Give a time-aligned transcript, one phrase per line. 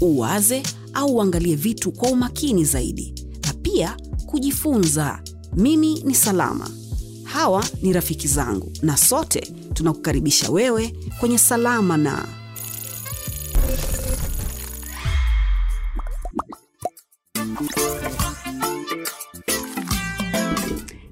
[0.00, 0.62] uwaze
[0.94, 3.14] au uangalie vitu kwa umakini zaidi,
[3.46, 5.22] na pia kujifunza.
[5.56, 6.70] Mimi ni Salama,
[7.24, 9.40] hawa ni rafiki zangu, na sote
[9.74, 12.28] tunakukaribisha wewe kwenye Salama na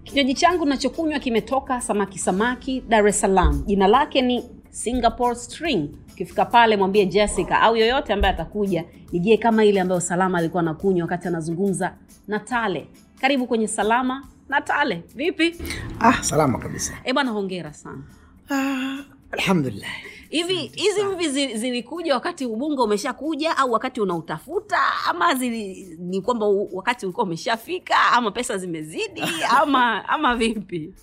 [0.04, 3.64] Kinywaji changu nachokunywa kimetoka Samaki Samaki, Dar es Salaam.
[3.66, 5.88] Jina lake ni Singapore String.
[6.14, 11.04] Ukifika pale mwambie Jessica au yoyote ambaye atakuja nijie kama ile ambayo Salama alikuwa anakunywa
[11.04, 11.94] wakati anazungumza
[12.28, 12.86] na Tale.
[13.20, 15.02] Karibu kwenye Salama na Tale.
[15.14, 15.54] Vipi?
[16.00, 16.92] Ah, salama kabisa.
[17.14, 18.02] Bwana, hongera sana.
[18.50, 18.98] Ah,
[19.30, 19.90] alhamdulillah.
[20.28, 27.06] Hivi hizi mvi zilikuja wakati ubunge umeshakuja au wakati unautafuta ama zili, ni kwamba wakati
[27.06, 29.22] ulikuwa umeshafika ama pesa zimezidi
[29.62, 30.94] ama ama vipi?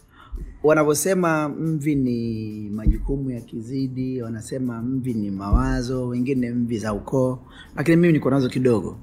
[0.64, 7.40] Wanavyosema mvi ni majukumu ya kizidi, wanasema mvi ni mawazo, wengine mvi za ukoo,
[7.76, 8.98] lakini mimi niko nazo kidogo.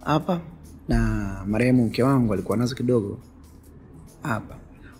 [0.00, 0.40] Hapa,
[0.88, 3.18] na marehemu mke wangu alikuwa nazo kidogo.
[4.22, 4.56] Hapa,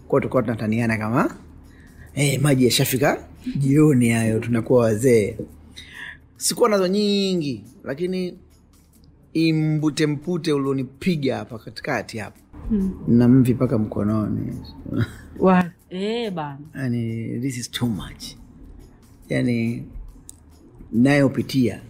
[0.09, 1.35] kwa tulikuwa tunataniana kama
[2.13, 3.25] hey, maji yashafika
[3.57, 5.37] jioni, hayo tunakuwa wazee.
[6.37, 8.39] Sikuwa nazo nyingi, lakini
[9.33, 12.37] imbute mpute ulionipiga hapa katikati hapa.
[13.09, 14.53] Na mvi mpaka mkononi
[15.93, 16.59] Eh bana.
[16.75, 18.25] yani this is too much.
[19.29, 19.85] Yani
[20.93, 21.81] nayopitia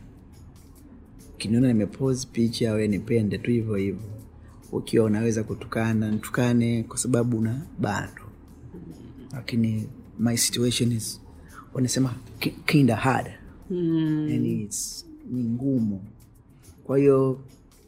[1.39, 4.03] kiniona nimepose picha we nipende tu hivyo hivyo.
[4.73, 8.23] Ukiwa unaweza kutukana nitukane kwa sababu na bado.
[9.33, 11.21] Lakini my situation is
[11.75, 13.27] wanasema ki- kinda hard.
[13.71, 14.29] Mm.
[14.31, 16.01] yani it's, ni ngumu.
[16.85, 17.41] Kwa hiyo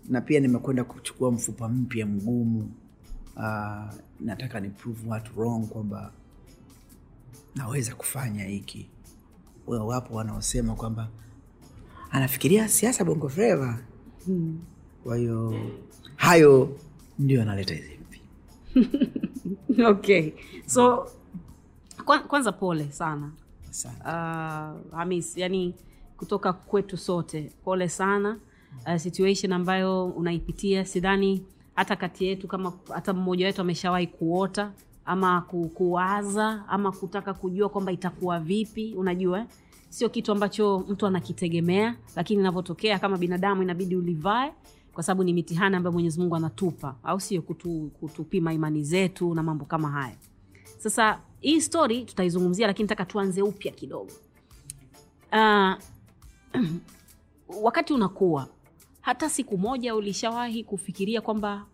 [0.09, 2.71] na pia nimekwenda kuchukua mfupa mpya mgumu.
[3.37, 6.13] Uh, nataka ni prove watu wrong kwamba
[7.55, 8.89] naweza kufanya hiki.
[9.67, 11.09] Wa- wapo wanaosema kwamba
[12.11, 13.79] anafikiria siasa bongo fleva.
[15.05, 15.71] Kwa hiyo
[16.17, 16.77] hayo
[17.19, 17.99] ndio analeta hizi
[19.87, 20.33] okay.
[20.67, 21.11] So
[22.29, 23.33] kwanza pole sana.
[24.01, 25.75] Uh, hamis yani
[26.17, 28.39] kutoka kwetu sote pole sana.
[28.87, 34.73] Uh, situation ambayo unaipitia sidhani hata kati yetu kama hata mmoja wetu ameshawahi kuota
[35.05, 35.41] ama
[35.75, 39.47] kuwaza ama kutaka kujua kwamba itakuwa vipi unajua eh?
[39.89, 44.53] sio kitu ambacho mtu anakitegemea lakini inavyotokea kama binadamu inabidi ulivae
[44.95, 47.43] kwa sababu ni mitihani ambayo mwenyezi mungu anatupa au sio?
[47.43, 50.17] Kutu, kutupima imani zetu na mambo kama haya.
[50.79, 54.13] Sasa hii story tutaizungumzia lakini taka tuanze upya kidogo.
[55.33, 55.75] Uh,
[57.65, 58.49] wakati unakuwa
[59.05, 61.67] hata siku moja ulishawahi kufikiria kwamba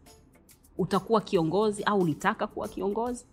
[0.79, 3.25] utakuwa kiongozi au ulitaka kuwa kiongozi?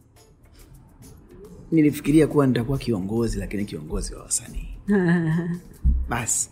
[1.72, 4.69] Nilifikiria kuwa nitakuwa kiongozi lakini kiongozi wa wasanii.
[6.09, 6.50] Basi.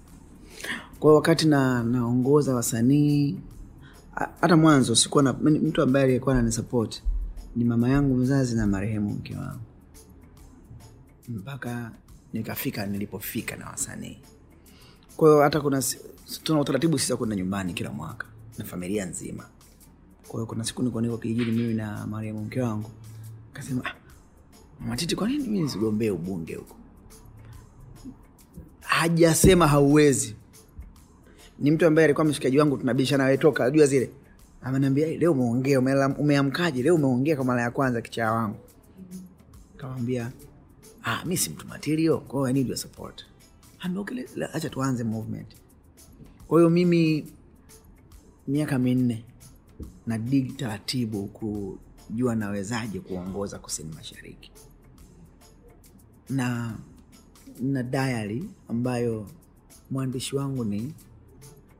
[0.99, 3.39] Kwa wakati na naongoza wasanii
[4.41, 7.03] hata mwanzo sikuwa na mtu ambaye aliyekuwa nanisapoti
[7.55, 9.63] ni mama yangu mzazi na marehemu mke wangu.
[11.29, 11.91] Mpaka
[12.33, 14.17] nikafika nilipofika na wasanii.
[15.17, 15.81] Kwa hiyo hata kuna
[16.43, 18.27] tuna utaratibu sisi kwenda nyumbani kila mwaka
[18.57, 19.43] na familia nzima
[20.27, 22.91] kwa hiyo kuna siku niko niko kijijini mimi na mariamu mke wangu
[23.53, 23.93] kasema ah,
[24.79, 26.75] Mama kwa mi nisigombee ubunge huko?
[28.81, 30.35] Hajasema hauwezi.
[31.59, 34.09] Ni mtu ambaye alikuwa mshikaji wangu, tunabishana wetoka toka, najua zile.
[34.61, 35.79] Ameniambia "Eh, leo umeongea,
[36.19, 36.83] umeamkaje?
[36.83, 38.57] Leo umeongea kwa mara ya kwanza kichaa wangu.
[39.77, 40.31] Kamwambia
[41.03, 43.25] ah, mi si mtu matirio kwao I need support.
[44.53, 45.47] Acha tuanze movement.
[46.47, 47.25] Kwa hiyo mimi
[48.47, 49.23] miaka minne
[50.07, 54.51] na dig taratibu kujua nawezaje kuongoza kusini mashariki.
[56.29, 56.77] Na
[57.61, 59.27] na diary ambayo
[59.91, 60.93] mwandishi wangu ni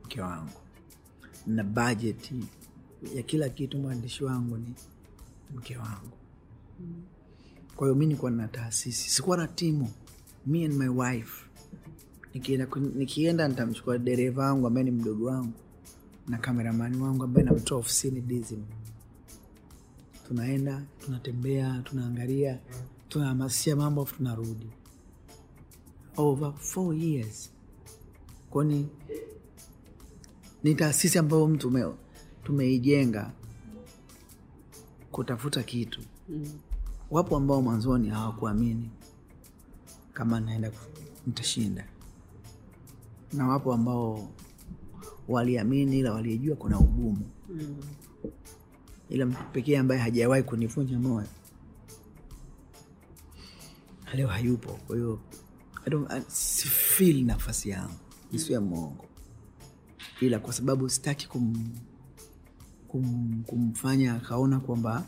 [0.06, 0.52] mke wangu.
[1.48, 2.44] Na bajeti
[3.16, 4.74] ya kila kitu mwandishi wangu ni
[5.56, 6.18] mke wangu.
[7.76, 9.10] Kwa hiyo mi nikuwa na taasisi.
[9.10, 9.92] Sikuwa na timu.
[10.46, 11.45] Me and my wife
[12.36, 15.54] nikienda, nikienda nitamchukua dereva wangu ambaye ni mdogo wangu
[16.28, 18.64] na kameramani wangu ambaye namtoa ofisini dizim
[20.28, 22.60] tunaenda tunatembea tunaangalia
[23.10, 24.68] tunahamasisha mambo afu tunarudi.
[26.18, 27.52] Over four years.
[28.50, 28.88] Kwani
[30.64, 31.86] ni taasisi ambayo mtu tume,
[32.44, 33.32] tumeijenga
[35.12, 36.02] kutafuta kitu.
[36.30, 36.46] Mm.
[37.12, 38.90] wapo ambao mwanzoni hawakuamini
[40.14, 40.72] kama naenda
[41.28, 41.86] nitashinda
[43.36, 44.28] na wapo ambao
[45.28, 47.26] waliamini ila walijua kuna ugumu.
[47.50, 47.76] Mm.
[49.10, 51.28] ila mtu pekee ambaye hajawahi kunivunja moyo
[54.14, 54.70] leo hayupo.
[54.88, 55.20] Kwa hiyo
[55.86, 57.94] I don't- I- sifili nafasi yangu
[58.32, 59.06] isiwe mwongo.
[60.22, 61.70] Ila kwa sababu sitaki kum,
[62.88, 65.04] kum, kumfanya akaona kwamba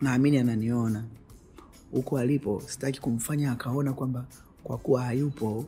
[0.00, 1.04] naamini ananiona.
[1.92, 4.26] Huko alipo sitaki kumfanya akaona kwamba
[4.64, 5.64] kwa kuwa hayupo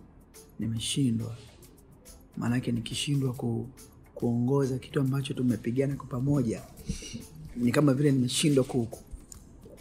[0.62, 1.36] nimeshindwa
[2.36, 3.68] maanake nikishindwa ku,
[4.14, 6.62] kuongoza kitu ambacho tumepigana kwa pamoja
[7.56, 8.86] ni kama vile nimeshindwa ku,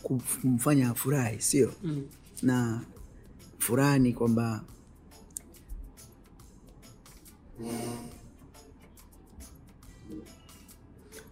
[0.04, 2.04] ku, kumfanya afurahi sio Mm.
[2.42, 2.82] na
[3.60, 4.64] furaha ni kwamba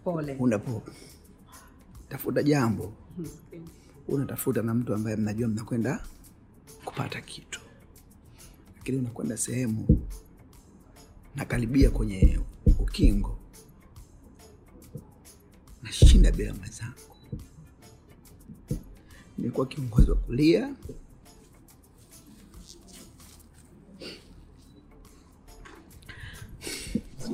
[0.04, 0.36] Pole.
[0.38, 0.82] unapo
[2.08, 3.60] tafuta jambo Okay.
[4.08, 6.04] unatafuta na mtu ambaye mnajua mnakwenda
[6.84, 7.60] kupata kitu
[8.80, 9.86] lakini unakwenda sehemu
[11.34, 12.40] nakaribia kwenye
[12.78, 13.38] ukingo
[15.82, 16.94] nashinda bila mwenzangu.
[19.38, 20.74] Nilikuwa kiongozi wa kulia.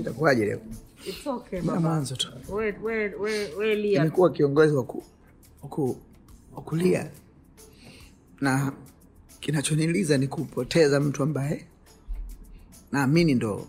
[0.01, 0.61] Itakuwaje leo?
[1.81, 2.29] Mwanzo tu.
[3.99, 7.11] Nimekuwa kiongozi wa kulia.
[8.41, 8.73] Na
[9.47, 11.67] kinachoniliza ni kupoteza mtu ambaye
[12.93, 13.69] naamini ndo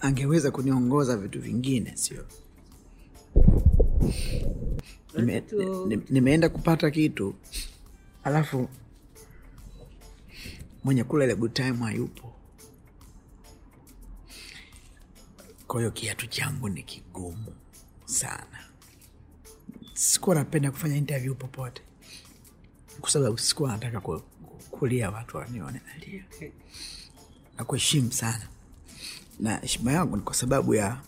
[0.00, 2.26] angeweza kuniongoza vitu vingine sio?
[5.16, 5.42] Nime,
[6.10, 7.34] nimeenda kupata kitu
[8.24, 8.68] alafu
[10.84, 12.32] mwenye kula ile good time hayupo.
[15.66, 17.54] Kwa hiyo kiatu changu ni kigumu
[18.04, 18.64] sana.
[19.94, 21.82] Sikuwa napenda kufanya interview popote
[23.00, 26.24] kwa sababu sikuwa nataka ku- ku- kulia watu wanione nalia
[27.58, 28.48] na kuheshimu sana.
[29.40, 31.00] Na heshima yangu ni kwa sababu ya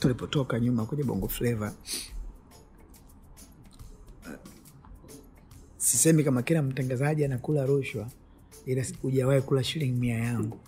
[0.00, 1.74] tulipotoka nyuma kwenye bongo fleva
[5.76, 8.08] sisemi kama kila mtangazaji anakula rushwa
[8.66, 10.58] ila hujawahi kula shilingi mia yangu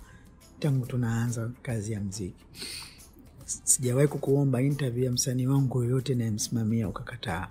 [0.59, 2.45] tangu tunaanza kazi ya mziki
[3.65, 7.49] sijawahi kukuomba interview ya msanii wangu yoyote nayemsimamia ukakataa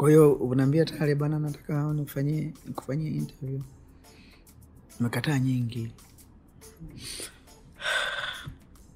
[0.00, 3.60] kwa hiyo unaambia tale bana nataka nikufanyie nikufanyie interview.
[5.00, 5.92] Umekataa nyingi.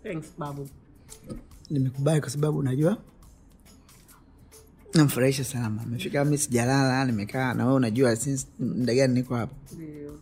[0.03, 0.69] Thanks, babu.
[1.71, 2.97] nimekubali kwa sababu unajua
[4.95, 9.55] namfurahisha salama amefika mi sijalala nimekaa na wewe unajua since muda gani niko hapa.
[9.73, 10.19] Ndio.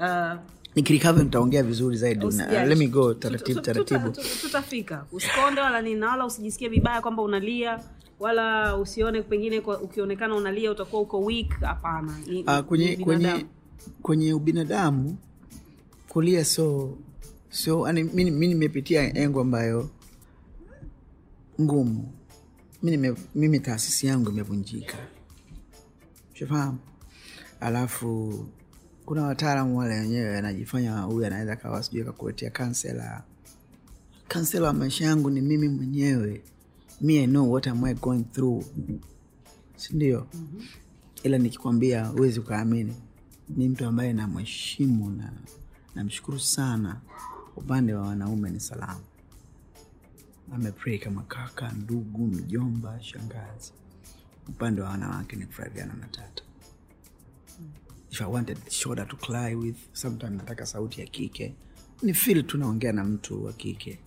[0.00, 0.38] Ah,
[0.74, 2.26] nikirikava nitaongea vizuri zaidi.
[2.26, 4.08] Na, let me go taratibu tuta- taratibu.
[4.08, 5.06] tuta- tutafika.
[5.12, 7.80] Usikonde wala nini na wala usijisikie vibaya kwamba unalia
[8.22, 12.18] wala usione pengine kwa, ukionekana unalia utakuwa uko weak hapana.
[12.46, 13.46] Ah, kwenye kwenye
[14.02, 15.16] kwenye ubinadamu
[16.08, 16.98] kulia so
[17.50, 19.90] so mi nimepitia engo ambayo
[21.60, 22.12] ngumu.
[22.82, 24.96] Mi mimi taasisi yangu imevunjika.
[26.34, 26.78] Shafahamu
[27.60, 28.34] alafu
[29.06, 33.22] kuna wataalamu wale wenyewe anajifanya huyu anaweza kawa sijui kakuletea kansela
[34.28, 36.42] kansela wa maisha yangu ni mimi mwenyewe
[37.02, 38.64] me I know what am I going through.
[39.76, 40.26] Sindio?
[40.34, 40.60] Mm-hmm.
[41.22, 42.94] ila nikikwambia huwezi ukaamini.
[43.48, 45.32] Ni mtu ambaye namheshimu na
[45.94, 47.00] namshukuru sana.
[47.56, 49.00] Upande wa wanaume ni salama.
[50.54, 53.72] Amepray kama kaka ndugu mjomba shangazi.
[54.48, 56.42] Upande wa wanawake ni kufurahiana matata.
[58.10, 61.54] If i wanted shoulder to cry with sometime nataka sauti ya kike.
[62.02, 63.98] Ni fil tunaongea na mtu wa kike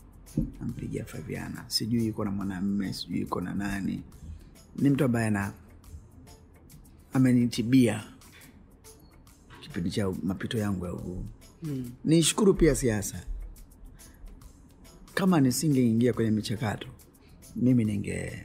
[0.59, 4.03] nampigia faviana sijui iko na mwanamme sijui iko na nani.
[4.79, 5.53] Ni mtu ambaye na
[7.13, 8.03] amenitibia
[9.61, 11.25] kipindi cha mapito yangu ya ugumu
[11.63, 11.91] Mm.
[12.03, 13.23] nishukuru pia siasa.
[15.13, 16.87] Kama nisingeingia kwenye michakato
[17.55, 18.43] mimi ninge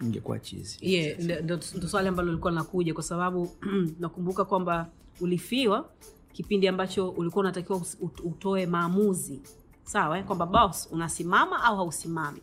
[0.00, 0.78] ningekuwa chizi.
[0.80, 3.50] Yeah, ndo swali ambalo lilikuwa linakuja kwa sababu
[4.00, 4.90] nakumbuka kwamba
[5.20, 5.90] ulifiwa
[6.32, 7.82] kipindi ambacho ulikuwa unatakiwa
[8.24, 9.40] utoe maamuzi
[9.86, 10.24] sawa eh?
[10.24, 12.40] kwamba boss unasimama au hausimami.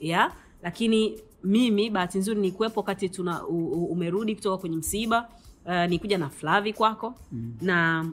[0.00, 0.32] Ya?
[0.62, 5.28] Lakini mimi bahati nzuri nikuwepo wakati tuna umerudi kutoka kwenye msiba
[5.66, 7.54] uh, nikuja na flavi kwako mm.
[7.60, 8.06] na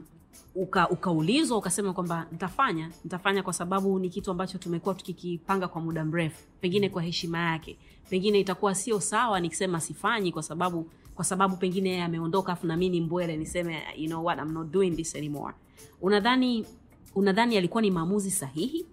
[0.54, 6.04] uka, ukaulizwa ukasema kwamba nitafanya nitafanya kwa sababu ni kitu ambacho tumekuwa tukikipanga kwa muda
[6.04, 6.42] mrefu.
[6.60, 7.76] Pengine kwa heshima yake.
[8.10, 12.76] Pengine itakuwa sio sawa nikisema sifanyi kwa sababu kwa sababu pengine yeye ameondoka afu na
[12.76, 15.54] ni mbwele niseme you know what I'm not doing this anymore.
[16.02, 16.66] Unadhani
[17.14, 18.86] unadhani alikuwa ni maamuzi sahihi?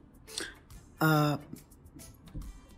[1.01, 1.33] Uh,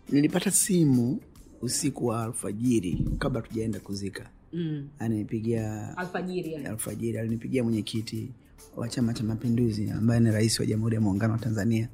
[0.10, 1.20] nilipata simu
[1.62, 4.30] usiku wa alfajiri kabla tujaenda kuzika.
[4.54, 4.88] Mm.
[5.00, 6.66] ananipigia alfajiri yani.
[6.68, 8.30] alfajiri alinipigia mwenyekiti
[8.76, 11.90] wa chama cha mapinduzi ambaye ni rais wa jamhuri ya muungano wa tanzania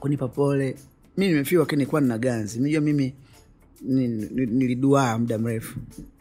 [0.00, 0.76] kunipa pole.
[1.16, 2.60] Mi nimefiwa lakini nilikuwa nina ganzi.
[2.60, 3.14] Mijua mimi
[3.82, 5.78] ni- ni- niliduaa muda mrefu.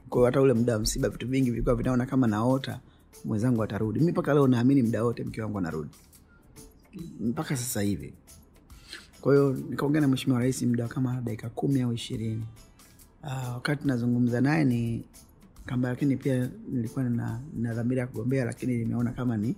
[0.09, 2.79] Kwa hiyo hata ule muda wa msiba vitu vingi vilikuwa vinaona kama naota
[3.25, 3.99] mwenzangu atarudi.
[3.99, 5.89] Mi mpaka leo naamini muda wote mke wangu anarudi
[7.19, 8.13] mpaka sasa hivi.
[9.21, 12.45] Kwa hiyo nikaongea na mheshimiwa rais muda kama dakika kumi au ishirini.
[13.23, 15.03] Uh, wakati nazungumza naye ni
[15.65, 19.55] kamba lakini pia nilikuwa na, na dhamira ya kugombea lakini nimeona kama ni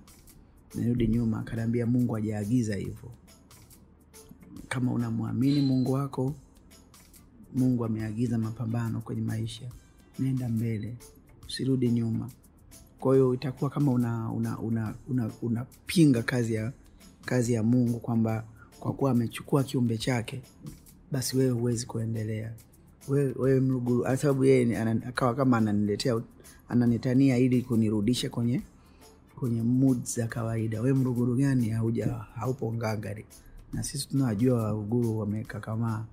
[0.75, 1.39] nirudi nyuma.
[1.39, 3.11] Akaniambia mungu hajaagiza hivyo.
[4.69, 6.35] Kama unamwamini mungu wako
[7.55, 9.69] mungu ameagiza mapambano kwenye maisha.
[10.19, 10.95] Nenda mbele
[11.47, 12.29] usirudi nyuma.
[12.99, 16.73] Kwa hiyo itakuwa kama una unapinga una, una, unapinga kazi ya
[17.27, 18.43] kazi ya mungu kwamba
[18.79, 20.41] kwa kuwa amechukua kiumbe chake
[21.11, 22.53] basi wewe huwezi kuendelea.
[23.07, 26.21] Wewe, wewe mluguru sababu yeye akawa kama ananiletea
[26.69, 28.61] ananitania ili kunirudisha kwenye
[29.39, 30.81] kwenye mood za kawaida.
[30.81, 31.69] Wee mruguru gani?
[31.69, 32.05] Hauja
[32.35, 33.25] haupo ngangari.
[33.73, 36.05] Na sisi tunawajua waruguru wamekakamaa.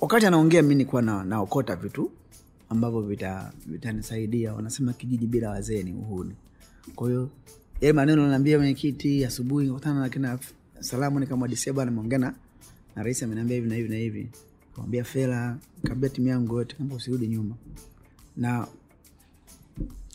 [0.00, 2.10] Wakati anaongea mi nikuwa na, naokota vitu
[2.68, 4.54] ambavyo vita- vitanisaidia.
[4.54, 6.34] Wanasema kijiji bila wazee ni uhuni.
[6.94, 7.30] Kwa hiyo
[7.82, 10.38] yale maneno naambia mwenyekiti asubuhi kutana na kina
[10.80, 12.34] salamu nikamwadisia bwana, nimeongea na
[12.96, 14.28] na rais ameniambia hivi na hivi na hivi.
[14.74, 17.54] Kamwambia fela kaambia timu yangu yote kamba usirudi nyuma.
[18.36, 18.66] Na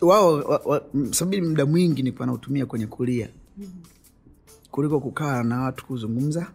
[0.01, 0.85] wao wa-
[1.41, 3.29] muda mwingi nikuwa nautumia kwenye kulia.
[4.71, 6.51] Kuliko kukaa na watu kuzungumza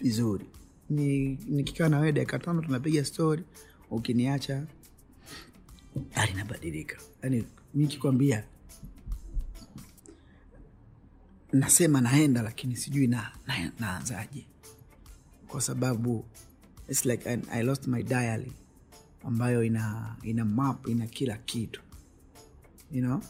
[0.00, 0.44] vizuri.
[0.90, 3.42] Ni nikikaa na wewe dakika tano tunapiga stori
[3.90, 4.66] ukiniacha
[6.10, 6.96] hali inabadilika.
[7.22, 8.44] Yani nikikwambia
[11.52, 14.46] nasema naenda lakini sijui na, na, naanzaje.
[15.48, 16.24] Kwa sababu
[16.88, 18.52] it's like I, I lost my diary
[19.24, 21.80] ambayo ina ina map ina kila kitu.
[22.92, 23.20] You know?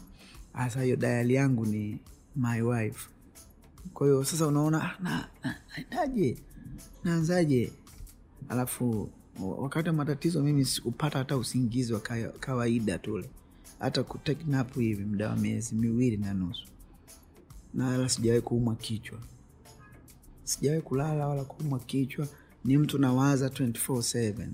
[0.53, 1.99] Hasa hiyo diary yangu ni
[2.35, 3.09] my wife.
[3.93, 7.71] Kwa hiyo sasa unaona naendaje na- na- naanzaje?
[8.49, 9.09] Alafu
[9.39, 11.99] wakati wa matatizo mimi sikupata hata usingizi wa
[12.39, 13.29] kawaida tule.
[13.79, 16.67] Hata kuteknap hivi muda wa miezi miwili na nusu
[17.73, 19.19] na wala sijawahi kuumwa kichwa.
[20.43, 22.27] Sijawahi kulala wala kuumwa kichwa
[22.65, 24.47] ni mtu nawaza 24/7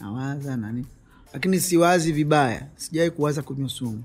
[0.00, 0.86] nawaza nani?
[1.32, 4.02] Lakini siwazi vibaya sijawahi kuwaza kunywa sumu.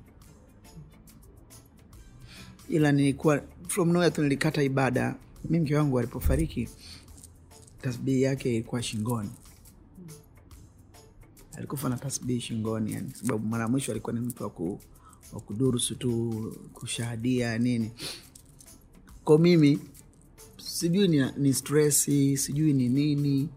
[2.69, 5.15] Ila nilikuwa from nowhere tu nilikata ibada.
[5.49, 6.69] Mi mke wangu alipofariki
[7.81, 9.29] tasbihi yake ilikuwa shingoni.
[11.57, 14.79] Alikufa na tasbihi shingoni yani sababu mara mwisho alikuwa ni mtu wa ku-
[15.33, 16.33] wa kudurusu tu
[16.73, 17.91] kushahadia nini
[19.29, 19.79] kwa mimi
[20.57, 23.49] sijui ni, ni stresi sijui ni nini.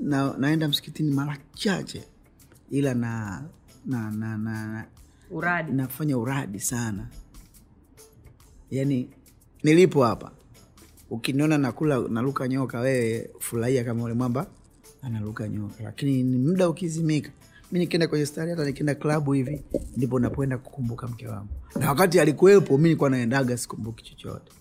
[0.00, 2.04] Na, naenda msikitini mara chache.
[2.70, 3.42] Ila na
[3.86, 4.84] na, na, na, na
[5.30, 5.72] uradi.
[5.72, 7.08] nafanya uradi sana.
[8.70, 9.08] Yani
[9.62, 10.30] nilipo hapa.
[11.10, 14.46] Ukiniona nakula naluka nyoka wewe furahia kama ule mwamba
[15.02, 15.82] analuka nyoka.
[15.84, 17.30] Lakini ni muda ukizimika
[17.72, 19.62] mi nikienda kwenye stari hata nikienda klabu hivi
[19.96, 21.48] ndipo napoenda kukumbuka mke wangu.
[21.80, 24.52] Na wakati alikuwepo mi nilikuwa naendaga sikumbuki chochote.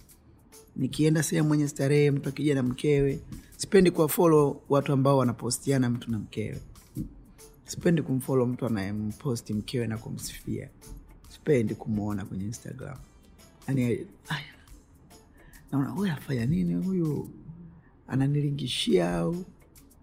[0.75, 3.19] Nikienda sehemu mwenye starehe mtu akija na mkewe
[3.57, 6.61] sipendi kuwafolo watu ambao wanapostiana mtu na mkewe.
[7.65, 10.69] Sipendi kumfolo mtu anayemposti mkewe na kumsifia.
[11.29, 12.97] Sipendi kumwona kwenye instagram.
[13.67, 14.05] Yani
[15.71, 17.29] naona huyu afanya nini huyu?
[18.07, 19.45] Ananilingishia au?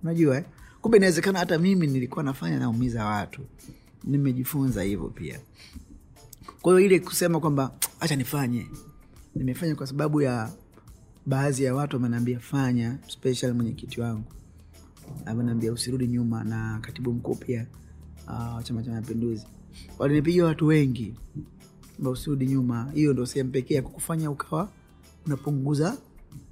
[0.03, 0.45] Unajua eh?
[0.83, 3.43] Kumbe inawezekana hata mimi nilikuwa nafanya naumiza watu.
[4.05, 5.41] Nimejifunza hivyo pia.
[6.63, 8.67] Kwa ile kusema kwamba hacha nifanye.
[9.35, 10.53] Nimefanya kwa sababu ya
[11.27, 14.25] baadhi ya watu wamenaambia fanya special mwenyekiti wangu.
[15.27, 17.67] Amenaambia usirudi nyuma na katibu mkuu pia
[18.27, 19.47] uh, chama cha mapinduzi.
[19.99, 21.15] Walinipigia watu wengi
[21.99, 22.91] usirudi nyuma?
[22.95, 24.69] Hiyo ndo sehemu pekee ya kukufanya ukawa
[25.27, 25.99] unapunguza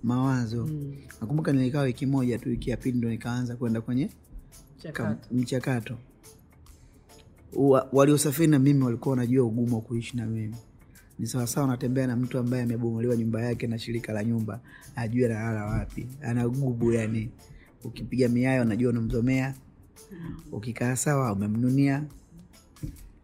[0.03, 0.67] mawazo.
[0.67, 0.95] Mm.
[1.21, 4.11] nakumbuka nilikaa wiki moja tu wiki ya pili ndo nikaanza kwenda kwenye
[5.33, 5.99] mchakato.
[7.53, 10.57] Wa- waliosafiri na mimi walikuwa wanajua ugumu wa kuishi na mimi.
[11.19, 14.61] Ni sawasawa natembea na mtu ambaye amebomolewa nyumba yake na shirika la nyumba
[14.97, 16.07] ajue analala wapi.
[16.23, 17.31] Ana gubu yani.
[17.85, 19.55] Ukipiga miayo najua unamzomea.
[20.53, 22.05] Ukikaa sawa umemnunia.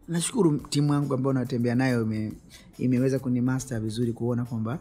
[0.07, 2.31] Nashukuru timu yangu ambayo natembea nayo ime,
[2.77, 4.79] imeweza kunimasta vizuri kuona kwamba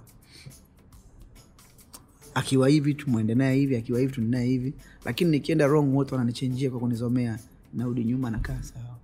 [2.37, 4.75] akiwa hivi tumwende naye hivi akiwa hivi tuende naye hivi.
[5.05, 7.39] Lakini nikienda wrong wote wananichenjia kwa kunizomea
[7.75, 8.99] narudi nyuma nakaa sawa.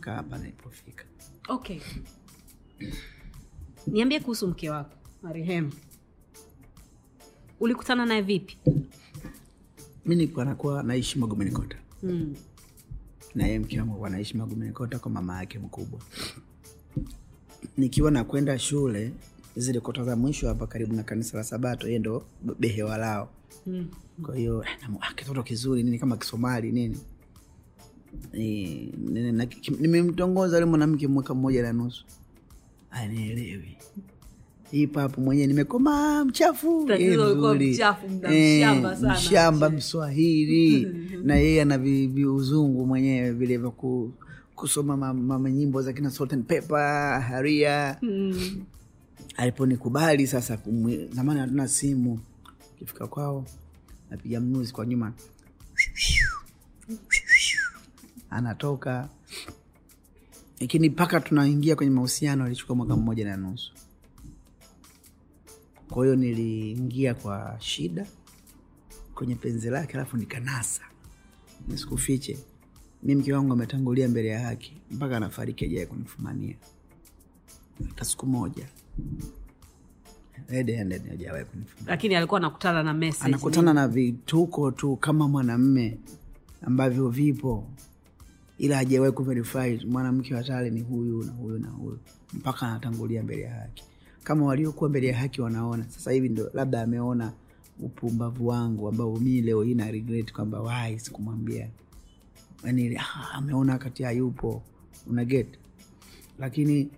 [0.00, 1.04] Kaa hapa naipofika
[1.48, 1.80] okay.
[3.86, 5.72] Niambie kuhusu mke wako marehemu.
[7.60, 8.58] Ulikutana naye vipi?
[10.06, 11.76] Mi nilikuwa nakuwa naishi magomeni kota.
[12.02, 12.34] Mm.
[13.34, 16.00] na yeye mke wangu anaishi magomeni kota kwa mama yake mkubwa.
[17.76, 19.12] Nikiwa nakwenda shule
[19.56, 22.22] zile kota za mwisho hapa karibu na kanisa la sabato yeye ndo
[22.58, 23.28] behewa lao.
[23.66, 23.86] Mm.
[24.22, 26.98] kwa hiyo eh, namu- ah, kitoto kizuri nini kama kisomali nini?
[29.80, 32.04] Nimemtongoza yule mwanamke mwaka mmoja na nusu.
[32.90, 33.76] Anielewi
[34.72, 36.80] ipapo mwenyewe nimekomaa mchafu.
[36.98, 37.70] Mzuri.
[37.70, 38.60] mchafu, mda Eh,
[39.12, 40.86] mshamba mswahili.
[41.26, 44.12] Na yeye ana viuzungu mwenyewe vile vya ku,
[44.54, 47.96] kusoma ma- ma- ma- nyimbo za kina Salt and Pepper, haria.
[48.02, 48.64] Mm.
[49.36, 52.20] Aliponikubali sasa kumwe, zamani hatuna simu.
[52.78, 53.44] Kifika kwao
[54.10, 55.12] napiga mnuzi kwa nyuma.
[58.30, 59.08] Anatoka.
[60.60, 63.72] Lakini mpaka tunaingia kwenye mahusiano alichukua mwaka mmoja na nusu.
[65.88, 68.06] Kwa hiyo niliingia kwa shida
[69.14, 70.82] kwenye penzi lake alafu nikanasa.
[71.68, 72.38] Nisikufiche.
[73.02, 76.56] Mi mke wangu ametangulia mbele ya haki mpaka anafariki ajae kunifumania.
[77.88, 78.68] Hata siku moja
[81.10, 81.46] hajawahi
[81.86, 85.98] lakini alikuwa anakutana na message anakutana na vituko tu kama mwanamme
[86.62, 87.66] ambavyo vipo
[88.58, 91.98] ila hajawahi kuverify mwanamke wa tale ni huyu na huyu na huyu
[92.34, 93.84] mpaka anatangulia mbele ya haki.
[94.24, 95.84] Kama waliokuwa mbele ya haki wanaona.
[95.88, 97.32] Sasa hivi ndo labda ameona
[97.80, 101.68] upumbavu wangu ambao mi leo hii na regret kwamba wai sikumwambia.
[102.64, 104.62] Yani ah, ameona kati hayupo.
[105.06, 105.46] Una get?
[106.38, 106.90] Lakini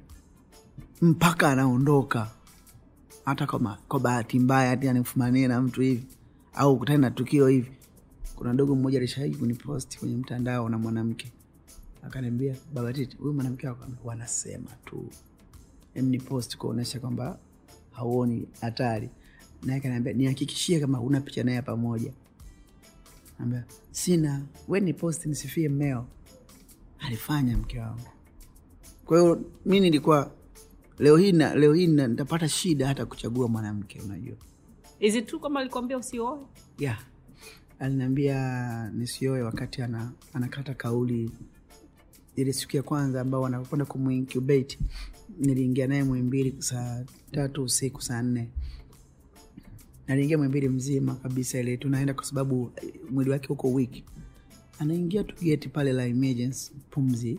[1.02, 2.30] mpaka anaondoka.
[3.24, 3.46] Hata
[3.88, 6.06] kwa bahati mbaya hati anifumanie na mtu hivi
[6.54, 7.70] au kutani na tukio hivi.
[8.36, 11.32] Kuna dogo mmoja alishaiki kuniposti kwenye mtandao na mwanamke.
[12.02, 13.68] Akaniambia baba huyu mwanamke
[14.04, 15.08] wanasema tu.
[15.94, 16.20] Em, ni
[16.58, 17.38] kuonyesha kwamba
[17.92, 19.10] hauoni hatari.
[19.62, 22.12] Naye kanaambia nihakikishie kama una picha naye pamoja.
[23.38, 24.42] Ambia sina.
[24.68, 26.06] We ni post nisifie mmeo.
[26.98, 28.08] Alifanya mke wangu.
[29.04, 30.30] Kwa hiyo mi nilikuwa
[30.98, 34.36] leo hii na, leo hii nitapata shida hata kuchagua mwanamke unajua.
[35.00, 36.38] Is it true kama alikwambia usioe?
[36.78, 36.98] Yeah.
[37.78, 41.30] aliniambia nisioe wakati ana, anakata kauli.
[42.36, 44.78] Ile siku ya kwanza ambao wanakwenda kumuincubate.
[45.38, 48.48] Niliingia naye mwimbili saa tatu usiku saa nne.
[50.08, 52.72] Naliingia mwimbili mzima kabisa ile tunaenda kwa sababu
[53.10, 54.04] mwili wake huko wiki
[54.78, 57.38] anaingia tu geti pale la emergency pumzi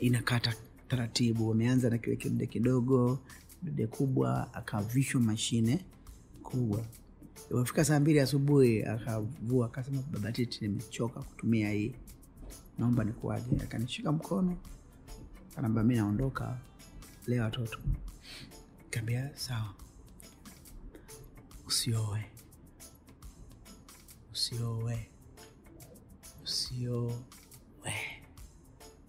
[0.00, 0.54] inakata
[0.88, 1.48] taratibu.
[1.48, 3.18] Wameanza na kile kidude kidogo
[3.62, 5.84] dude kubwa akavishwa mashine
[6.42, 6.84] kubwa.
[7.50, 11.94] Ilipofika saa mbili asubuhi akavua akasema baba titi nimechoka kutumia hii.
[12.78, 13.56] Naomba nikuaje.
[13.62, 14.56] Akanishika mkono
[15.54, 16.58] kanaambia mi naondoka
[17.26, 17.78] leo watoto.
[18.90, 19.74] Kaambia sawa.
[21.66, 22.24] Usioe.
[24.32, 25.08] Usioe.
[26.44, 27.14] Usioe.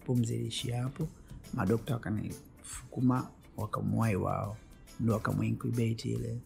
[0.04, 1.08] Pumzi iliishia hapo
[1.54, 4.56] madokta wakanifukuma wakamwai wao.
[5.00, 6.38] Ndo wakamuincubate ile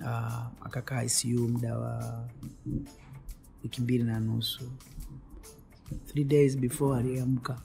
[0.00, 2.24] uh, akakaa ICU muda wa
[3.62, 4.70] wiki mbili na nusu.
[6.06, 7.60] Three days before aliamka.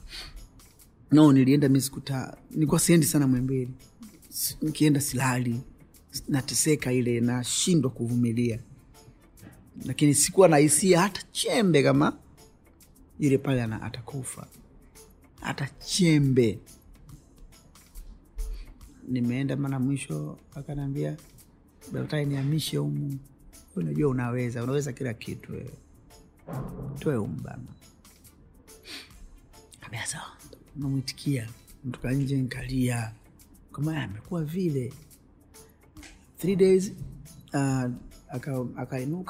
[1.12, 3.70] No nilienda mi sikuta nilikuwa siendi sana mwembili
[4.28, 5.60] Si- nikienda silali
[6.28, 8.58] nateseka ile nashindwa kuvumilia.
[9.84, 12.16] Lakini sikuwa na hisia hata chembe kama
[13.20, 14.46] yule pale atakufa
[15.40, 16.58] hata chembe.
[19.08, 21.16] Nimeenda mara mwisho akanaambia
[21.92, 23.18] daktari niamishe humu
[23.76, 25.70] unajua unaweza unaweza kila kitu wewe.
[26.98, 27.62] Toe humu bana.
[30.06, 30.26] Sawa.
[30.76, 31.48] Namwitikia
[31.84, 33.12] mtoka nje nkalia
[33.72, 34.92] kama amekuwa vile.
[36.38, 36.92] Three days
[37.54, 37.90] uh,
[38.28, 38.66] aka-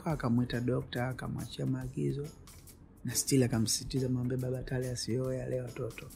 [0.07, 2.27] akamwita dokta akamwachia maagizo
[3.05, 6.07] na stili akamsisitiza mwambie baba tale asioe ale watoto.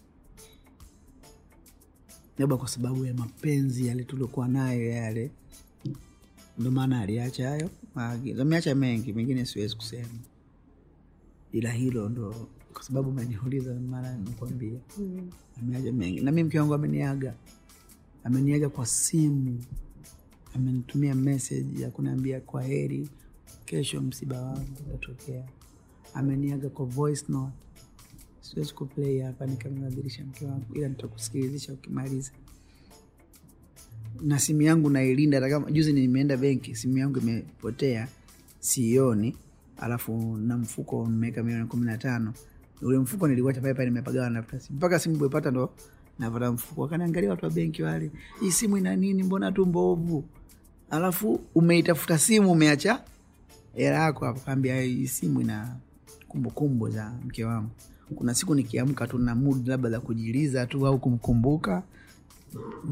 [2.38, 5.30] Labda kwa sababu ya mapenzi yale tuliokuwa nayo yale.
[6.58, 8.42] Ndo maana aliacha hayo maagizo.
[8.42, 10.08] Ameacha mengi mengine siwezi kusema.
[11.52, 14.80] Ila hilo ndo kwa sababu umeniuliza maana nikwambia
[15.62, 16.20] ameacha mengi.
[16.20, 17.34] Na mi mke wangu ameniaga.
[18.24, 19.64] Ameniaga kwa simu.
[20.54, 23.08] Amenitumia message ya kuniambia kwa heri.
[23.64, 25.48] Kesho msiba wangu utatokea
[26.14, 27.53] ameniaga kwa voice note.
[28.40, 32.31] Siwezi kuplay hapa nikamnadhirisha mke wangu ila nitakusikilizisha ukimaliza.
[34.22, 38.09] Na simu yangu nailinda hata juzi nimeenda benki simu yangu imepotea
[38.61, 39.37] sioni.
[39.77, 42.33] Alafu na mfuko nimeweka milioni kumi na tano.
[42.83, 45.70] Ule mfuko niliwacha pale pale nimepagawa nafuta simu mpaka simu kuipata ndo
[46.18, 46.81] navata mfuko.
[46.83, 49.22] Wakaniangalia watu wa benki wale hii simu ina nini?
[49.22, 50.24] Mbona tu mbovu?
[50.90, 53.03] Alafu umeitafuta simu umeacha
[53.74, 54.40] hela yako hapo.
[54.40, 55.77] Kaambia hii simu ina
[56.38, 57.70] kumbukumbu za mke wangu.
[58.16, 61.82] Kuna siku nikiamka tu na mud labda za kujiliza tu au kumkumbuka.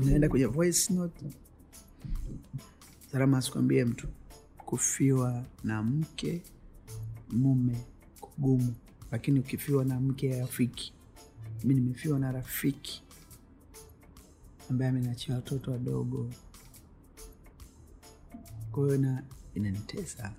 [0.04, 1.26] Naenda kwenye voice note.
[3.12, 4.08] Salama asikwambie mtu
[4.58, 6.42] kufiwa na mke
[7.30, 7.76] mume
[8.20, 8.74] kugumu.
[9.12, 10.92] Lakini ukifiwa na mke rafiki.
[11.64, 13.02] Mi nimefiwa na rafiki
[14.70, 16.30] ambaye amenachia watoto wadogo.
[18.72, 19.22] Kwahiyo na
[19.54, 20.32] inanitesa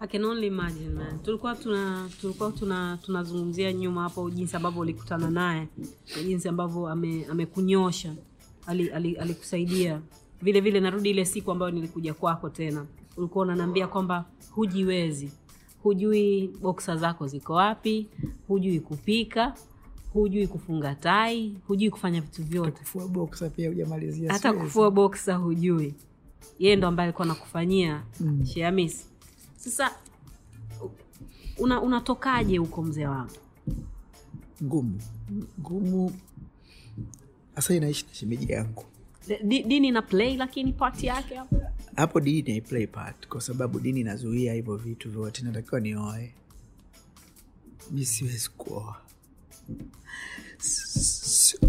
[0.00, 1.18] I can only imagine man.
[1.18, 5.68] Tulikuwa tuna tulikuwa tuna tunazungumzia nyuma hapo jinsi ambavyo ulikutana naye
[6.16, 8.14] na jinsi ambavyo ame, amekunyosha
[8.66, 10.00] ali, ali, alikusaidia
[10.42, 10.80] vile vile.
[10.80, 15.32] Narudi ile siku ambayo nilikuja kwako tena, ulikuwa unaniambia kwamba hujiwezi,
[15.82, 18.06] hujui boksa zako ziko wapi,
[18.48, 19.54] hujui kupika,
[20.12, 25.94] hujui kufunga tai, hujui kufanya vitu vyote kufua boksa pia hujamalizia hata kufua boksa hujui
[26.58, 28.44] yeye ndo ambaye alikuwa nakufanyia mm.
[28.46, 29.08] sheamis
[29.58, 29.90] sasa
[31.58, 33.32] una, unatokaje huko mzee wangu
[34.62, 35.00] ngumu
[35.60, 36.12] ngumu
[37.54, 38.84] hasa inaishi na shemeji yangu
[39.44, 41.60] Di- dini na play lakini part yake hapo
[41.96, 46.34] hapo dini I play part kwa sababu dini inazuia hivyo vitu vyote natakiwa nioe
[47.90, 49.00] mi siwezi kuoa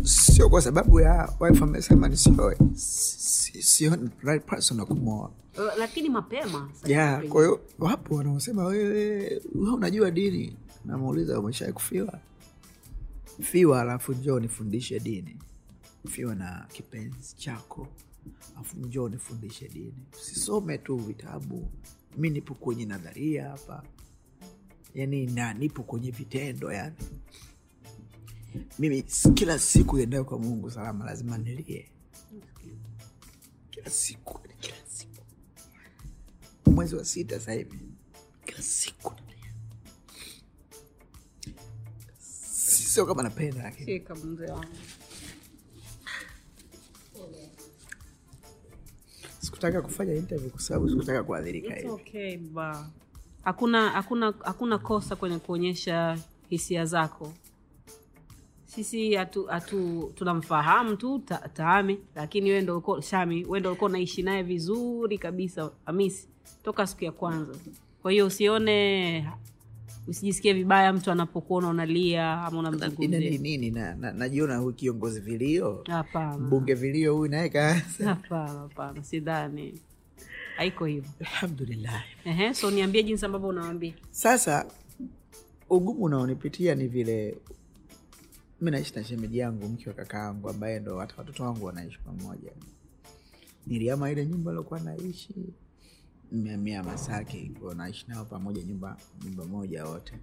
[0.04, 2.58] Sio- kwa sababu ya wife amesema nisioe
[3.62, 9.70] sio right person wa kumwoa Uh, lakini mapema yeah, kwa hiyo wapo wanaosema wewe we
[9.72, 10.58] unajua dini?
[10.86, 12.20] Namuuliza umeshae kufiwa?
[13.42, 15.38] Fiwa alafu njoo nifundishe dini.
[16.08, 17.88] Fiwa na kipenzi chako
[18.56, 19.94] alafu njoo nifundishe dini.
[20.14, 21.72] Usisome tu vitabu.
[22.18, 23.84] Mi nipo kwenye nadharia hapa.
[24.96, 26.96] Yani na nipo kwenye vitendo yani
[28.80, 31.90] mimi kila siku iendayo kwa mungu salama lazima nilie.
[33.72, 34.40] Kila siku
[36.72, 37.80] mwezi wa sita sasa hivi.
[38.46, 39.14] Kila siku.
[42.20, 43.86] Sio kama napenda lakini.
[49.40, 51.88] Sikutaka kufanya interview kwa sababu sikutaka kuadhirika hivi.
[51.90, 52.90] okay ba.
[53.44, 56.18] Hakuna hakuna hakuna kosa kwenye kuonyesha
[56.50, 57.34] hisia zako.
[58.66, 65.18] Sisi hatu, hatu tunamfahamu tu ta, taami lakini wewe shami wewe ulikuwa unaishi naye vizuri
[65.18, 66.28] kabisa hamisi
[66.64, 67.54] toka siku ya kwanza.
[68.02, 69.30] Kwa hiyo usione
[70.08, 75.84] usijisikie vibaya mtu anapokuona unalia ama ina unamzungumzia nini na, na, najiona huyu kiongozi vilio?
[75.88, 76.38] Hapana.
[76.38, 79.80] Mbunge vilio huyu naye kaanza hapana hapana sidhani.
[80.58, 81.10] Haiko hivyo.
[81.20, 82.04] Alhamdulillah.
[82.26, 84.66] Ehe, so niambie jinsi ambavyo unawambia sasa
[85.70, 87.38] ugumu unaonipitia ni vile
[88.62, 92.52] mi naishi na shemeji yangu mke wa kakaangu ambaye ndo hata watoto wangu wanaishi pamoja.
[93.68, 95.34] Niliama ile nyumba aliokuwa naishi
[96.32, 100.14] nimeamia masaki naishi nao pamoja nyumba nyumba moja wote.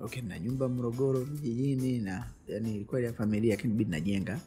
[0.00, 4.40] Okay na nyumba morogoro vijijini na yani ilikuwa ya familia lakini bidi najenga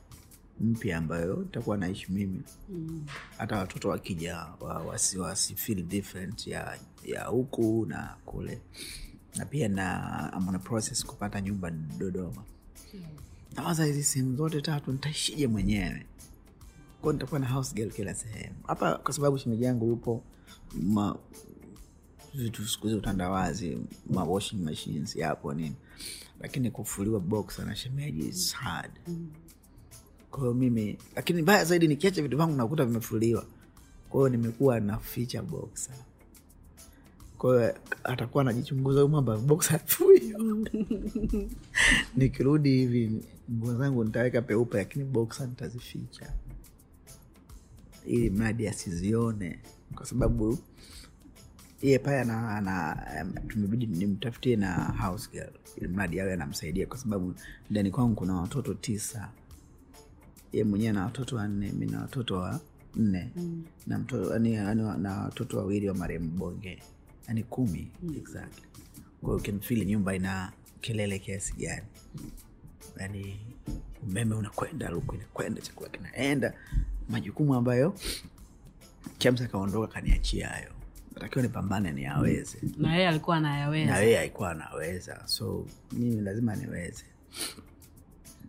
[0.59, 2.41] mpya ambayo nitakuwa naishi mimi.
[3.37, 8.61] Hata watoto wakija wa- wasi, wasi feel different ya ya huku na kule.
[9.35, 12.43] Na pia na I'm on a process kupata nyumba dodoma.
[13.55, 16.05] Nawaza hizi sehemu zote tatu nitaishije mwenyewe
[17.03, 18.55] kwao nitakuwa na house girl kila sehemu.
[18.67, 20.23] Hapa kwa sababu shemeji yangu yupo
[20.81, 21.15] ma,
[22.33, 23.77] vitu sikuhizi utandawazi
[24.09, 25.75] ma washing machines yapo nini.
[26.39, 28.91] Lakini kufuliwa boxer na shemeji is hard.
[30.31, 33.45] Kwahiyo mimi lakini baya zaidi nikiacha vitu vangu nakuta vimefuliwa.
[34.09, 35.95] Kwahiyo nimekuwa na ficha boxer
[37.37, 40.67] kwahiyo atakuwa anajichunguza huyu mwamba boxer fuyo
[42.17, 43.11] nikirudi hivi
[43.51, 46.33] nguo zangu nitaweka peupe lakini boxer nitazificha
[48.05, 49.59] ili mradi asizione
[49.95, 50.57] kwa sababu
[51.81, 52.95] iye pale ana, ana
[53.47, 57.35] tumebidi nimtafutie na house girl ili mradi awe anamsaidia kwa sababu
[57.69, 59.29] ndani kwangu kuna watoto tisa.
[60.51, 62.59] Ye mwenyewe na watoto wanne mi na watoto wa
[62.95, 63.29] nne.
[63.35, 63.63] Mm.
[63.87, 64.39] na mtoto
[64.97, 66.81] na watoto wawili wa marehemu bonge
[67.27, 68.15] yani kumi mm.
[68.17, 68.63] exactly.
[69.21, 71.87] Kwao hiyo kinfili nyumba ina kelele kiasi gani.
[72.97, 73.39] Yani
[74.03, 76.53] umeme unakwenda luku inakwenda chakula kinaenda
[77.09, 77.93] majukumu ambayo
[79.17, 80.69] chamsa kaondoka kaniachia hayo.
[81.13, 85.21] Natakiwa nipambane niaweze na yeye alikuwa na yeye alikuwa anaweza.
[85.25, 87.03] So mimi lazima niweze.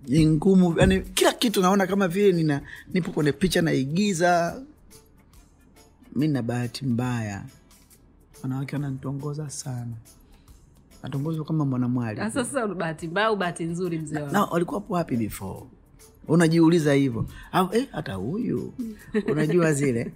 [0.08, 2.60] Ni ngumu yani kila kitu naona kama vile nina
[2.92, 4.62] nipo kwenye picha naigiza.
[6.16, 7.44] Mi na bahati mbaya
[8.42, 9.92] wanawake wananitongoza sana.
[11.02, 12.20] Natongozwa kama mwanamwali.
[12.20, 15.66] Ah, sasa bahati mbaya au bahati nzuri mzee na walikuwa po wapi before
[16.28, 17.26] unajiuliza hivyo.
[17.72, 18.72] Eh, hata huyu.
[19.32, 20.12] Unajua zile.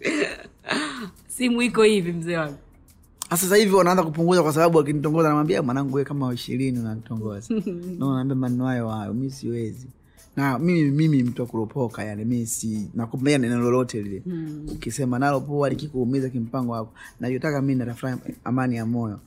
[1.36, 2.58] Simu iko hivi mzee wangu.
[3.30, 7.54] Ah, sasa hivi wanaanza kupunguza kwa sababu akinitongoza namwambia mwanangu we kama ishirini unanitongoza
[8.24, 9.86] na maneno hayo hayo mi siwezi.
[10.36, 14.22] Na mimi mimi mtu akuropoka kuropoka yani mi si nakupea neno lolote lile.
[14.72, 16.92] Ukisema nalo poa likikuumiza kimpango wako.
[17.20, 19.20] Nachotaka mi natafurahi amani ya moyo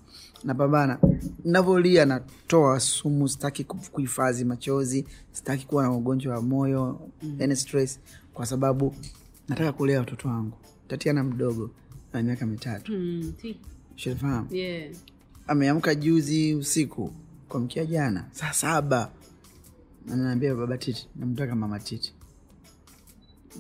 [0.44, 1.00] napambana
[1.46, 7.10] navyolia natoa sumu sitaki kuhifadhi machozi sitaki kuwa na ugonjwa wa moyo
[7.44, 8.00] any stress
[8.34, 8.96] kwa sababu
[9.50, 10.58] nataka kulea watoto wangu.
[10.88, 11.72] Tatiana mdogo
[12.14, 12.92] na miaka mitatu.
[12.92, 13.34] Mm,
[13.96, 14.92] shfahamu yeah.
[15.48, 17.12] ameamka juzi usiku
[17.50, 19.12] kwa mkia jana saa saba.
[20.08, 22.14] Nanaambia baba titi namtaka mama titi.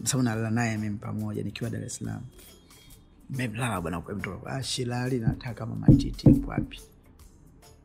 [0.03, 2.21] Sababu nalala naye mimi pamoja nikiwa dar es salaam
[3.31, 4.41] melala bwana mtoto.
[4.45, 6.79] Ah, shilali nataka mama titi yupo wapi?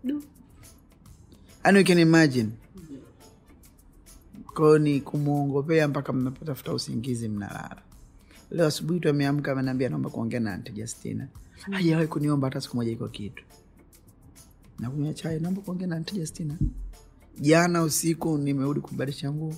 [0.05, 2.51] You can imagine.
[4.55, 7.83] Kwao ni kumwongopea mpaka mnapotafuta usingizi mnalala.
[8.51, 11.29] Leo asubuhi tu ameamka ameniambia naomba kuongea na anti justina.
[11.71, 13.45] Hajawahi kuniomba hata siku moja iko kitu.
[14.79, 16.57] Nakunywa chai naomba kuongea na anti justina.
[17.41, 19.55] Jana usiku nimerudi kubadilisha nguo.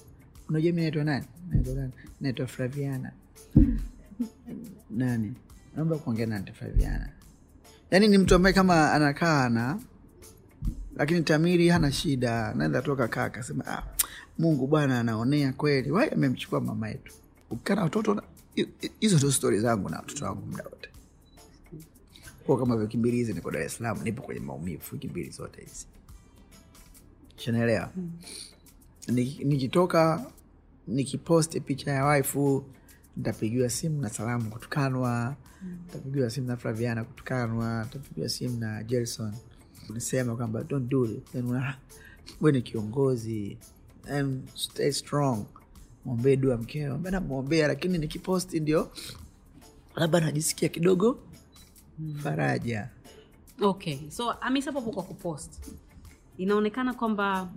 [0.49, 1.27] Unajua mi naitwa nani?
[1.51, 1.93] Naitwa nani?
[2.21, 3.13] Naitwa flaviana.
[4.91, 5.35] Nani
[5.79, 6.45] naomba kuongea na
[7.91, 9.81] yaani ni mtu ambaye kama anakaa na
[10.97, 13.83] lakini tamiri hana shida naenda toka kaa akasema ah,
[14.39, 15.91] mungu bwana anaonea kweli.
[15.91, 17.13] Wai amemchukua mama yetu.
[17.51, 18.23] Ukikaa na watoto
[19.01, 20.89] hizo tu stori zangu na watoto wangu muda wote.
[22.47, 25.61] Kwa kama vyo kimbili hizi niko dar es salaam nipo kwenye maumivu wiki mbili zote
[25.61, 25.87] hizi.
[27.37, 27.91] Shanaelewa
[29.09, 30.27] Ni- nikitoka
[30.89, 32.65] nikiposti picha ya waifu
[33.19, 35.37] ntapigiwa simu na salamu kutukanwa.
[35.89, 37.85] Ntapigiwa simu na flaviana kutukanwa.
[37.85, 39.35] Ntapigiwa simu na jelson.
[39.95, 41.09] Nisema kwamba don't do
[42.41, 43.59] we ni kiongozi.
[44.11, 45.45] And stay strong.
[46.05, 46.95] Mwombee dua mkeo.
[46.95, 48.91] Ambaye namwombea lakini nikiposti ndio
[49.97, 51.19] labda najisikia kidogo
[52.23, 52.89] faraja.
[53.61, 55.73] Okay so amisa kwa kupost.
[56.37, 57.49] Inaonekana kwamba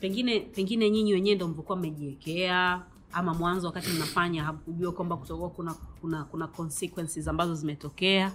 [0.00, 2.82] pengine pengine nyinyi wenyewe ndo mvokuwa mmejiwekea
[3.16, 8.32] ama mwanzo wakati mnafanya hakujua kwamba kutakuwa kuna, kuna, kuna consequences ambazo zimetokea.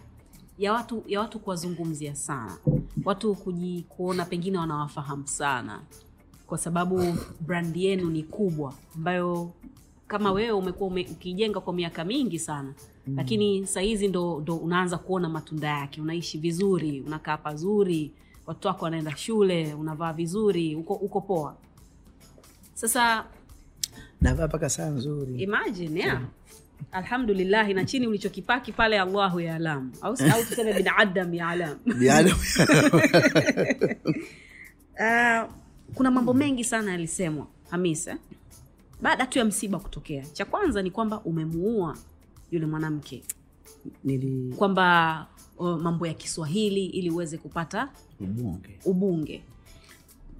[0.58, 2.58] Ya watu ya watu kuwazungumzia sana.
[3.06, 5.82] Watu kuji, kuona pengine wanawafahamu sana.
[6.48, 7.04] Kwa sababu
[7.40, 9.52] brand yenu ni kubwa ambayo
[10.08, 12.74] kama wewe umekuwa ume, ukijenga kwa miaka mingi sana.
[13.08, 13.16] Mm.
[13.18, 16.02] lakini sahizi ndo, ndo unaanza kuona matunda yake.
[16.02, 18.12] Unaishi vizuri unakaa pazuri
[18.48, 21.56] watoto wako wanaenda shule unavaa vizuri uko, uko poa.
[22.74, 23.26] Sasa
[24.22, 25.44] navaa mpaka saa nzuri.
[25.44, 26.22] Imagine yeah.
[26.92, 31.34] alhamdulillahi na chini ulichokipaki pale allahu yaalamu au, au tuseme binadam
[32.02, 32.34] Yaani-
[35.00, 35.52] uh,
[35.96, 38.18] kuna mambo mengi sana yalisemwa hamisa
[39.02, 41.98] baada tu ya msiba kutokea cha kwanza ni kwamba umemuua
[42.52, 43.24] yule mwanamke.
[44.04, 48.80] Nili kwamba uh, mambo ya kiswahili ili uweze kupata ubunge.
[48.86, 49.44] ubunge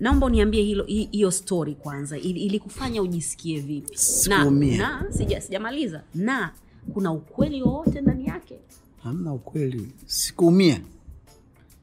[0.02, 2.18] naomba uniambie hilo hiyo story kwanza.
[2.18, 3.92] Ilikufanya ili ujisikie vipi?
[3.92, 4.78] Na, Sikuumia.
[4.78, 6.04] na sija, sijamaliza.
[6.16, 6.54] Na
[6.94, 8.60] kuna ukweli wowote ndani yake?
[9.04, 9.92] Hamna ukweli.
[10.06, 10.82] Sikuumia.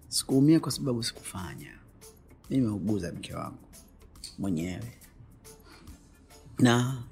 [0.08, 1.72] Sikuumia kwa sababu sikufanya.
[2.50, 3.58] Nimeuguza mke wangu.
[4.38, 4.92] Mwenyewe.
[6.58, 7.02] Na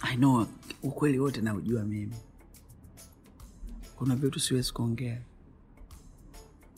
[0.00, 0.46] i know
[0.82, 2.14] ukweli wote naujua mimi.
[3.96, 5.20] Kuna vitu siwezi kuongea.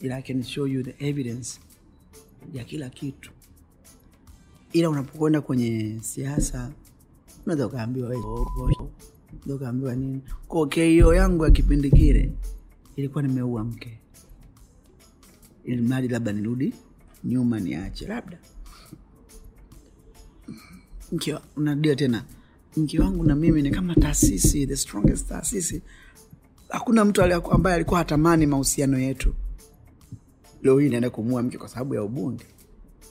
[0.01, 1.61] Ila i can show you the evidence
[2.53, 3.31] ya kila kitu
[4.73, 6.71] ila unapokwenda kwenye siasa
[7.47, 8.17] unaweza ukaambiwa
[9.47, 10.21] ukaambiwa nini?
[10.49, 12.33] Ko keio yangu ya kipindi kile
[12.97, 13.99] ilikuwa nimeua mke.
[15.65, 16.75] Ili mradi labda nirudi
[17.25, 18.07] nyuma niache.
[18.07, 18.39] Labda.
[21.13, 22.25] Mke unarudia tena
[22.77, 25.83] mke wangu na mimi ni kama taasisi the strongest taasisi.
[26.69, 29.35] Hakuna mtu ambaye alikuwa hatamani mahusiano yetu.
[30.63, 32.45] Leo hii naenda kumua mke kwa sababu ya ubunge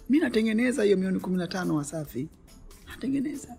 [0.09, 2.27] mi natengeneza hiyo milioni kumi na tano wasafi.
[2.87, 3.57] Natengeneza.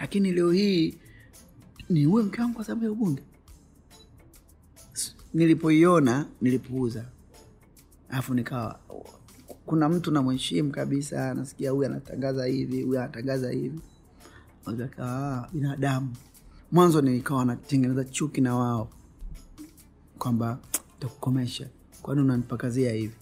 [0.00, 0.98] Lakini leo hii
[1.88, 3.22] ni uwe mke wangu kwa sababu ya ubunge.
[5.34, 7.04] Nilipoiona nilipuuza.
[8.08, 8.80] Alafu nikawa
[9.66, 13.80] kuna mtu namheshimu kabisa nasikia huyu anatangaza hivi huyu anatangaza hivi.
[14.66, 16.16] Wakakaa, "Ah, binadamu.
[16.72, 18.88] Mwanzo nikawa natengeneza chuki na wao.
[20.18, 20.58] Kwamba
[20.98, 21.68] takukomesha
[22.02, 23.14] kwani unanipakazia hivi?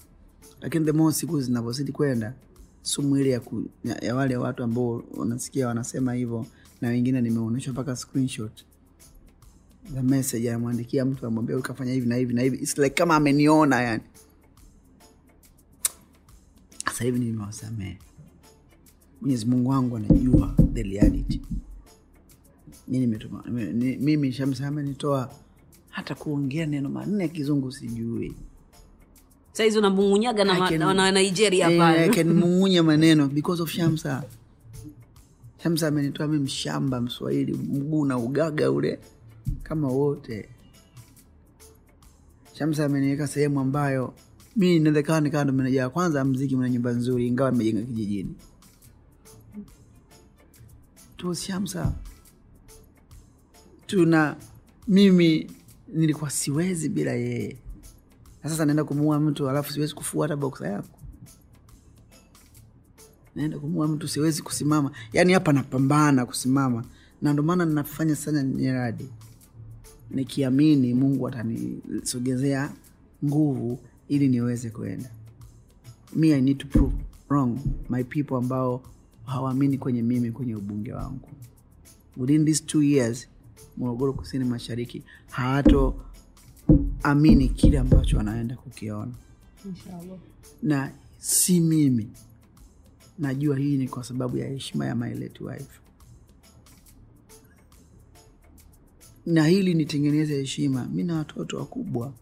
[0.61, 2.35] Lakini the siku zinavyozidi kwenda
[2.83, 3.41] sumu ile ya,
[3.85, 6.47] ya, ya wale watu ambao wanasikia wanasema hivyo
[6.81, 8.65] na wengine nimeonyeshwa mpaka screenshot.
[9.95, 12.57] The message anamwandikia mtu amwambia ukafanya hivi na hivi na hivi.
[12.57, 14.03] It's like kama ameniona yani.
[16.85, 17.99] Sasa hivi nimewasamehe.
[19.21, 21.41] Mwenyezi mungu wangu anajua the reality.
[22.89, 25.35] Mimi shamsa nitoa
[25.91, 28.35] hata kuongea neno manne ya kizungu sijui
[29.53, 32.05] saizi unamung'unyaga na, can- na, na nigeria Eh, pale.
[32.05, 34.23] I can mung'unya maneno because of shamsa.
[35.63, 38.99] Shamsa amenitoa mi mshamba mswahili mguu na ugaga ule
[39.63, 40.49] kama wote.
[42.59, 44.15] Shamsa ameniweka sehemu ambayo
[44.57, 48.35] mi inawezekana nikawa ndo meneja ya kwanza mziki mna nyumba nzuri ingawa nimejenga kijijini.
[51.17, 51.93] Tu shamsa
[53.87, 54.37] tuna
[54.89, 55.51] mimi
[55.89, 57.57] nilikuwa siwezi bila yeye
[58.45, 60.99] na sasa naenda kumuua mtu alafu siwezi kufua hata boksa yako.
[63.35, 64.91] Naenda kumua mtu siwezi kusimama.
[65.13, 66.85] Yaani hapa napambana kusimama.
[67.23, 69.09] Na ndio maana nafanya sana nyeradi
[70.11, 72.73] nikiamini mungu atanisogezea
[73.25, 75.11] nguvu ili niweze kwenda.
[76.17, 76.95] Mi i need to prove
[77.29, 77.59] wrong.
[77.89, 78.83] My people ambao
[79.27, 81.29] hawaamini kwenye mimi kwenye ubunge wangu.
[82.17, 83.29] Within these two years
[83.77, 85.95] morogoro kusini mashariki hawato
[87.03, 89.13] amini kile ambacho anaenda kukiona.
[90.63, 92.09] Na si mimi.
[93.19, 95.81] Najua hii ni kwa sababu ya heshima ya my late wife.
[99.27, 100.85] Na hili nitengeneze heshima.
[100.93, 102.13] Mi na watoto wakubwa.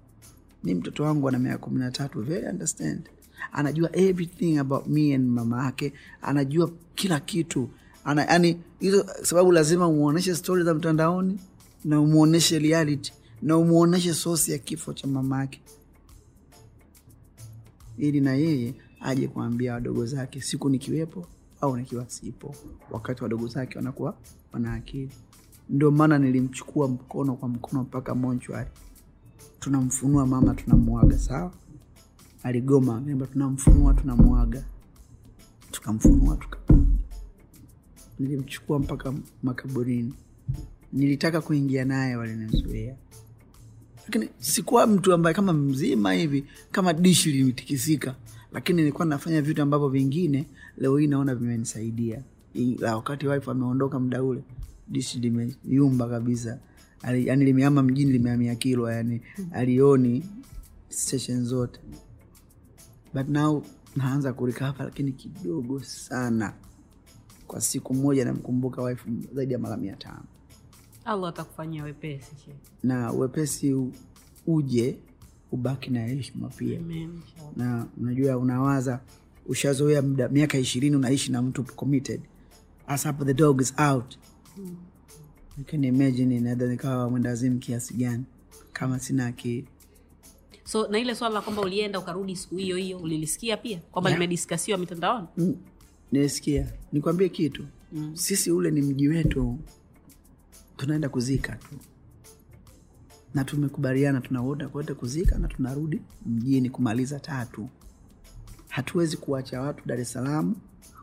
[0.64, 2.22] Ni mtoto wangu ana miaka kumi na tatu.
[2.22, 3.08] Very understand.
[3.52, 5.92] Anajua everything about me and mama yake.
[6.22, 7.68] Anajua kila kitu.
[8.04, 11.38] Ana yani hizo sababu lazima umuoneshe stori za mtandaoni
[11.84, 15.60] na umuoneshe reality na umwonyeshe sosi ya kifo cha mama yake
[17.98, 21.26] ili na yeye aje kuambia wadogo zake siku nikiwepo
[21.60, 22.54] au nikiwa sipo
[22.90, 24.16] wakati wadogo zake wanakuwa
[24.52, 25.10] wana akili.
[25.68, 28.70] Ndio maana nilimchukua mkono kwa mkono mpaka monchwari
[29.60, 31.52] tunamfunua mama tunamwaga sawa?
[32.42, 34.64] Aligoma niamba tunamfunua tunamwaga
[35.70, 36.58] tukamfunua tuka
[38.18, 40.14] nilimchukua mpaka makaburini.
[40.92, 42.96] Nilitaka kuingia naye walinizuia
[44.08, 48.14] lakini sikuwa mtu ambaye kama mzima hivi kama dishi limitikisika
[48.52, 50.46] lakini nilikuwa nafanya vitu ambavyo vingine
[50.78, 52.22] leo hii naona vimenisaidia.
[52.78, 54.42] La wakati wife ameondoka muda ule
[54.88, 56.58] dishi limeyumba kabisa.
[57.02, 59.20] Ali- yani limeama mjini limeamia kilwa yani
[59.52, 60.24] alioni
[60.88, 61.80] station zote.
[63.14, 63.62] But now
[63.96, 66.52] naanza kurikapa lakini kidogo sana.
[67.46, 70.24] Kwa siku moja namkumbuka wife zaidi ya mara mia tano
[71.08, 72.50] allah atakufanyia wepesi she.
[72.82, 73.76] na wepesi
[74.46, 74.96] uje
[75.52, 76.78] ubaki na heshima pia.
[76.78, 77.20] Amen,
[77.56, 79.00] na unajua unawaza
[79.46, 82.20] ushazoea muda miaka ishirini unaishi na mtu committed
[82.86, 84.18] as hapo the dog is out.
[85.58, 88.24] You can imagine inaweza nikawa mwendazimu kiasi gani
[88.72, 89.64] kama sina akili.
[90.64, 93.78] So na ile swala la kwamba ulienda ukarudi siku hiyo hiyo ulilisikia pia?
[93.92, 94.20] Kwamba Yeah.
[94.20, 95.26] limediskasiwa mitandaoni?
[95.36, 95.56] Mm,
[96.12, 96.72] nilisikia.
[96.92, 97.64] Nikwambie kitu.
[97.92, 98.16] Mm.
[98.16, 99.58] sisi ule ni mji wetu
[100.78, 101.74] tunaenda kuzika tu.
[103.34, 107.68] Na tumekubaliana tunaoda kwenda kuzika na tunarudi mjini kumaliza tatu.
[108.68, 110.54] Hatuwezi kuwacha watu dar es salaam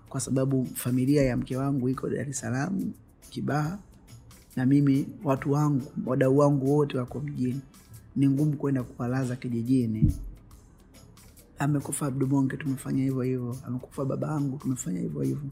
[0.09, 2.91] kwa sababu familia ya mke wangu iko dar es salaam
[3.29, 3.79] kibaha
[4.55, 7.61] na mimi watu wangu wadau wangu wote wako mjini.
[8.15, 10.13] Ni ngumu kwenda kuwalaza kijijini.
[11.59, 13.57] Amekufa abdubonge tumefanya hivyo hivyo.
[13.67, 15.49] Amekufa baba yangu tumefanya hivyo hivyo.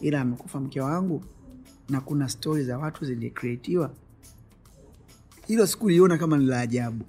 [0.00, 1.24] Ila amekufa mke wangu
[1.90, 3.90] na kuna stori za watu zilikreatiwa
[5.46, 7.04] hilo sikuliona kama ni la ajabu.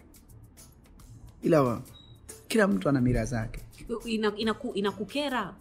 [1.44, 1.82] Ila wa-
[2.48, 3.62] kila mtu ana mira zake.
[4.06, 4.92] Ina, ku, ina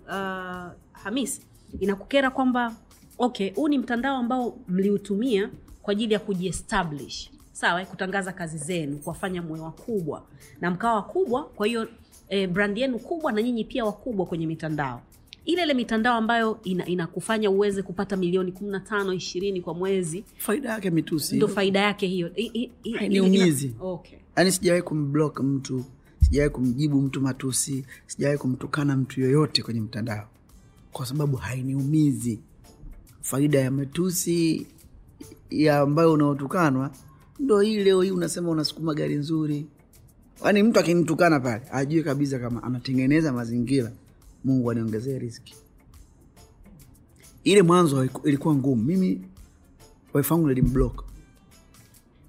[0.07, 1.41] uh, hamis
[1.81, 2.75] inakukera kwamba
[3.19, 5.51] okay huu ni mtandao ambao mliutumia
[5.83, 7.31] kwa ajili ya kujiestablish.
[7.53, 10.23] Sawa kutangaza kazi zenu kuwafanya mwe wakubwa.
[10.61, 11.89] Na mkawa wakubwa kwa hiyo
[12.29, 15.03] eh, brand yenu kubwa na nyinyi pia wakubwa kwenye mitandao
[15.45, 20.25] ile ile mitandao ambayo ina, inakufanya uweze kupata milioni kumi na tano ishirini kwa mwezi.
[20.37, 22.31] Faida yake mitusi ndo faida yake hiyo.
[22.37, 22.91] I- i- i-
[23.71, 24.19] ina- okay.
[24.37, 25.85] yaani sijawahi kumblock mtu
[26.25, 30.29] sijawahi kumjibu mtu matusi sijawahi kumtukana mtu yoyote kwenye mtandao.
[30.93, 32.41] Kwa sababu hainiumizi
[33.21, 34.67] faida ya matusi
[35.51, 36.91] ya ambayo unaotukanwa
[37.39, 39.67] ndo hii leo hii unasema unasukuma gari nzuri.
[40.45, 43.93] Yaani mtu akinitukana pale ajue kabisa kama anatengeneza mazingira
[44.45, 45.55] mungu aniongezee riski
[47.45, 48.83] ile mwanzo ilikuwa ngumu.
[48.83, 49.23] Mimi
[50.15, 51.05] wife nilimblock.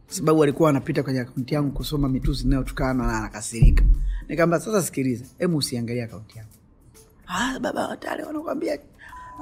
[0.07, 3.84] Sababu alikuwa anapita kwenye akaunti yangu kusoma mitusi inayotukana na anakasirika.
[4.28, 6.51] Nikaamba sasa sikiliza hebu usiangalia akaunti yangu.
[7.28, 8.80] Ah, baba watale wanakwambia.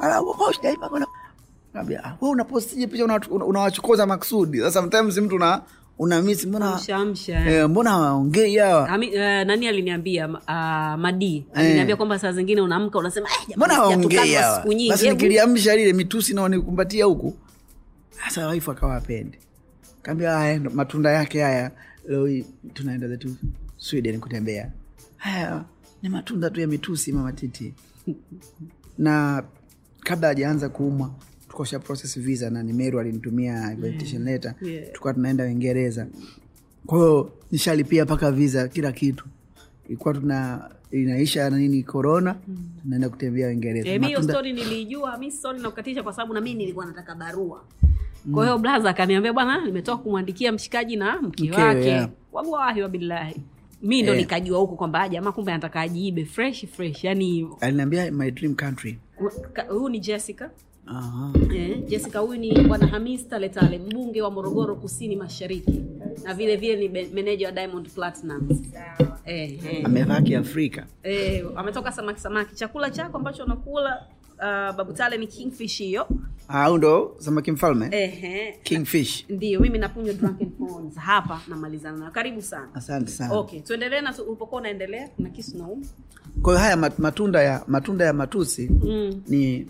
[0.01, 0.22] Ah, ah,
[2.22, 4.72] wewe unapostije picha unawachokoza maksudi.
[4.72, 5.61] Sometimes mtu una
[6.00, 6.80] unamisi mbona
[7.28, 7.47] eh.
[7.47, 8.89] eh, waongei hawa?
[8.89, 10.28] Ami, eh, nani aliniambia?
[10.28, 14.66] Uh, madii aliniambia kwamba saa zingine unaamka unasema "Eh, mbona waongei sijatukanwa hawa?
[14.89, 17.34] basi nikiliamsha lile mitusi naonikumbatia huku
[18.26, 19.38] sasa waifu akawa apendi
[20.02, 21.72] kaambia haya matunda yake haya.
[22.08, 22.43] Leo
[22.74, 23.36] tunaenda zetu
[23.78, 24.72] sweden kutembea.
[25.18, 25.64] Haya
[26.02, 27.74] ni matunda tu ya mitusi mama titi.
[28.97, 29.43] Na
[30.00, 31.12] kabla hajaanza kuumwa
[31.60, 34.91] tukosha process visa na nimeru alinitumia invitation letter Yeah.
[34.93, 36.07] tukawa tunaenda uingereza.
[36.86, 39.26] Kwahiyo nishalipia mpaka visa kila kitu.
[39.88, 41.86] Ilikuwa tuna inaisha na nini
[42.47, 42.70] mm.
[42.84, 43.89] tunaenda kutembea uingereza.
[43.89, 47.64] Hiyo Matunda- nilijua mi story nakukatisha kwa sababu na mimi nilikuwa nataka barua.
[48.34, 51.86] Kwa hiyo blaza akaniambia bwana nimetoka kumwandikia mshikaji na mke wake.
[51.86, 52.10] yeah.
[52.32, 53.36] wallahi wabillahi
[53.82, 54.24] mi ndo yeah.
[54.24, 57.03] nikajua huko kwamba "Ah, jamaa kumbe anataka ajiibe fresh fresh.
[57.03, 58.99] Yani aliniambia my dream country.
[59.70, 60.49] Huyu ni jessica
[60.89, 61.31] Aha.
[61.55, 65.81] Eh, Jessica huyu ni bwana Hamis Taletale, mbunge wa Morogoro Kusini Mashariki,
[66.23, 68.57] na vile vile ni meneja wa Diamond Platnumz.
[69.25, 69.85] Eh, eh.
[69.85, 72.55] amevaa kiafrika Eh, ametoka samaki samaki.
[72.55, 74.03] Chakula chako ambacho unakula
[74.37, 76.07] uh, Babu Tale ni kingfish hiyo.
[76.47, 78.55] Ah, ndo samaki mfalme Eh, eh.
[78.63, 82.11] kingfish Ndio, mimi nakunywa drunken prawns hapa namalizana nayo.
[82.11, 82.67] Karibu sana.
[82.75, 85.85] asante sana Okay, tuendelee na ulipokuwa unaendelea na kisu na umu.
[86.41, 89.21] kwa hiyo haya matunda ya matunda ya matusi Mm.
[89.27, 89.67] ni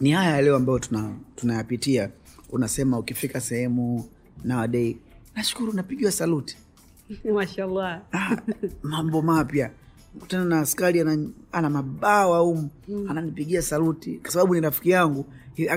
[0.00, 2.10] ni haya leo ambayo tuna tunayapitia.
[2.50, 4.04] Unasema ukifika sehemu
[4.44, 4.96] nowadays
[5.36, 6.56] nashukuru napigiwa saluti.
[7.34, 8.00] Mashallah.
[8.12, 8.36] ah,
[8.82, 9.70] mambo mapya.
[10.20, 11.18] Kutana na askari ana,
[11.52, 12.68] ana mabawa um
[13.08, 14.18] ananipigia saluti.
[14.22, 15.26] Kwa sababu ni rafiki yangu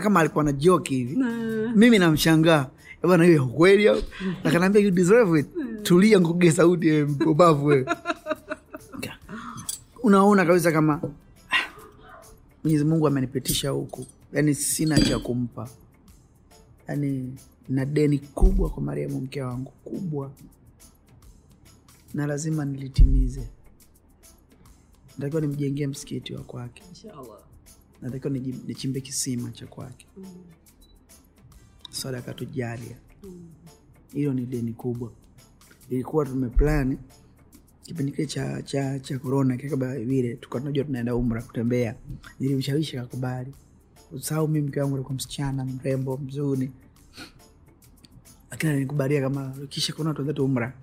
[0.03, 1.15] kama alikuwa na joki hivi.
[1.15, 1.75] Nah.
[1.75, 2.67] mimi namshangaa.
[3.03, 3.89] Bana hiyo kweli
[4.43, 5.47] akanaambia you deserve it.
[5.83, 7.85] Tulia nguge sauti wewe mpumbavu wewe.
[10.03, 11.01] Unaona kabisa kama
[12.63, 14.05] mwenyezi mungu amenipitisha huku.
[14.33, 15.69] Yaani sina cha kumpa.
[16.87, 17.37] Yaani
[17.69, 20.31] na deni kubwa kwa mariamu mke wangu kubwa.
[22.13, 23.47] Na lazima nilitimize.
[25.17, 26.83] Natakiwa nimjengee msikiti wa kwake.
[26.89, 27.39] Inshallah.
[28.01, 28.33] natakiwa
[28.67, 30.07] nichimbe kisima cha kwake.
[31.91, 32.97] Sadaka tujalia
[34.13, 35.11] hilo ni deni kubwa.
[35.89, 36.97] Ilikuwa tumeplani
[37.89, 41.95] kipindi kile cha cha cha korona kikaba vile tukawa tunajua tunaenda umra kutembea.
[42.39, 43.53] Nilimshawishi kakubali
[44.11, 46.71] usahau mi mke wangu alikuwa msichana mrembo mzuri
[48.51, 50.73] lakini alinikubalia kama kisha kuna tuanze tu umra.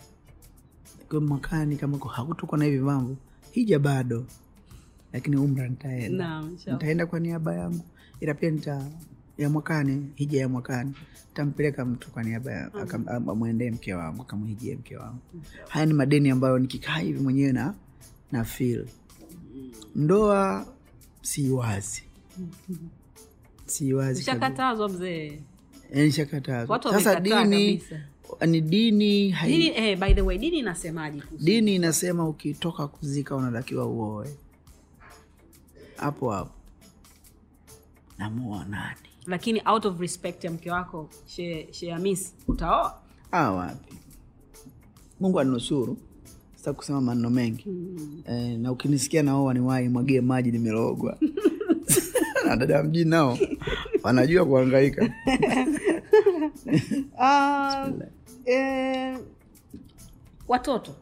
[1.09, 3.17] Kwa mwakani kama ku- hakutokuwa na hivi mambo.
[3.53, 4.25] Hija bado.
[5.13, 6.25] Lakini umra nitaenda.
[6.73, 7.85] Nitaenda kwa niaba yangu.
[8.21, 8.87] Ila pia nita
[9.39, 10.93] ya mwakani hija ya mwakani.
[11.35, 12.71] Tampeleka mtu kwa niaba ya
[13.29, 15.19] amwendee mke wangu akamhijie mke wangu.
[15.69, 17.75] Haya ni madeni ambayo nikikaa hivi mwenyewe na
[18.33, 18.87] na feel.
[19.95, 20.67] Ndoa
[21.23, 22.03] si wazi
[23.67, 24.33] si wazi kabisa.
[24.33, 25.39] Ushakatazwa mzee.
[25.95, 27.83] Yaani sasa dini
[28.47, 33.87] ni dini hai, Dini, eh, by the way, dini inasemaje dini inasema ukitoka kuzika unatakiwa
[33.87, 34.37] uoe.
[35.97, 36.51] Hapo hapo.
[38.19, 41.97] Namuoa nani lakini out of respect ya mke wako she, she
[42.49, 42.95] utaoa?
[43.33, 43.95] Ah, wapi?
[45.21, 45.97] Mungu anusuru
[46.57, 47.65] sa kusema maneno mengi.
[48.29, 51.19] Eh, na ukinisikia naoa niwai mwagie maji nimerogwa
[52.47, 53.39] na dada mjini nao
[54.03, 55.11] wanajua kuhangaika.
[57.19, 58.03] Uh,
[58.53, 59.19] eh,
[60.49, 60.95] watoto.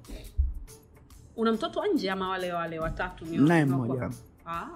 [1.36, 3.24] Una mtoto nje ama wale wale watatu?
[3.26, 4.10] Naye mmoja.
[4.46, 4.66] ah,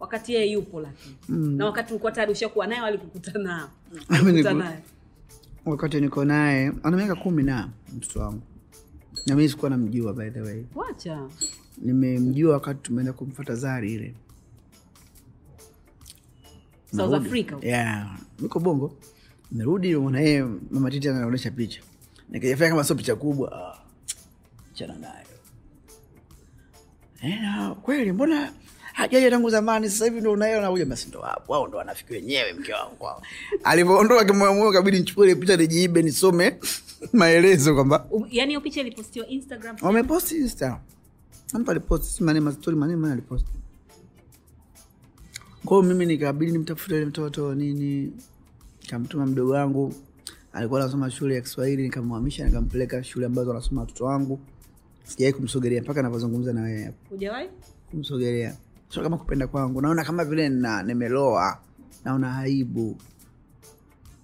[0.00, 1.16] wakati yeye yupo lakini.
[1.28, 3.70] Na wakati ulikuwa tayari ushakuwa naye walikukuta nao
[5.66, 8.42] wakati niko naye ana miaka kumi na mtoto wangu.
[9.26, 10.64] Na mimi sikuwa namjua by the way.
[10.74, 11.28] Wacha.
[11.78, 14.14] Nimemjua wakati tumeenda kumfata zari ile.
[16.96, 18.18] South Africa yeah.
[18.38, 18.96] niko bongo.
[19.52, 21.80] Merudi na yeye mama titi anaonyesha picha.
[22.28, 23.52] Nikajafanya kama sio picha kubwa.
[23.52, 23.78] Ah,
[24.72, 25.26] chana nayo.
[27.22, 28.52] Eh, kweli mbona
[28.96, 32.52] hajaja tangu zamani sasa hivi ndo unayo nakuja basi ndo hapo wao ndo wanafiki wenyewe
[32.52, 33.22] mke wangu kwao.
[33.64, 36.58] alivyoondoka kimoyomoyo kabidi nichukue ile picha nijiibe nisome
[37.12, 40.80] maelezo kwamba yani hiyo picha ilipostiwa instagram wameposti insta.
[41.54, 43.50] Mtu aliposti si maneno mastori maneno maneno aliposti.
[45.64, 48.12] Kwao mimi nikabidi nimtafute ile mtoto nini
[48.90, 49.94] kamtuma mdogo wangu.
[50.52, 54.40] Alikuwa anasoma shule ya kiswahili nikamhamisha nikampeleka shule ambazo anasoma watoto wangu.
[55.04, 57.48] Sijawai kumsogelea mpaka anavyozungumza na wewe hapo, hujawahi?
[57.90, 58.56] Kumsogelea
[58.88, 59.80] sio kama kupenda kwangu.
[59.80, 60.48] Naona kama vile
[60.82, 61.58] nimeloa
[62.04, 62.96] naona aibu.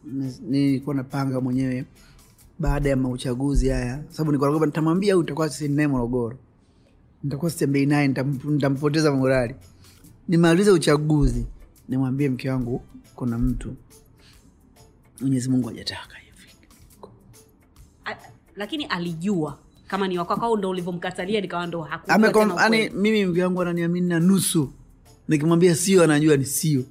[0.05, 1.85] Ni- nilikuwa napanga mwenyewe
[2.59, 4.03] baada ya mauchaguzi haya.
[4.11, 6.39] Sababu naogopa nitamwambia huyu nitakuwa sisi morogoro
[7.23, 9.55] nitakuwa sitembei naye nitam- nitampoteza morali.
[10.29, 11.47] Nimalize uchaguzi
[11.89, 12.83] nimwambie mke wangu
[13.15, 13.77] kuna mtu.
[15.21, 16.17] Mwenyezi mungu hajataka
[18.57, 19.59] lakini alijua
[19.93, 23.03] kama ni wakwako au ndo ulivyomkatalia nikawa ndo hakujua Amekom- tena yani ukweli.
[23.03, 24.73] mimi mvi wangu ananiamini na nusu.
[25.29, 26.85] Nikimwambia sio anajua ni sio.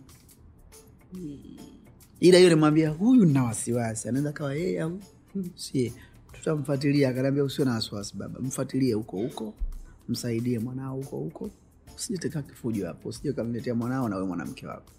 [2.19, 4.09] Ila hiyo nimwambia huyu na wasiwasi.
[4.09, 4.99] Anaweza kawa yeye au?
[5.55, 5.93] Sie
[6.33, 8.39] tutamfuatilia akanaambia usio na wasiwasi baba.
[8.39, 9.53] Mfuatilie huko huko.
[10.09, 11.49] Msaidie mwanao huko huko.
[11.95, 13.09] Usijiteka kifujo hapo.
[13.09, 14.91] Usije kamletea mwanao na we mwanamke wako.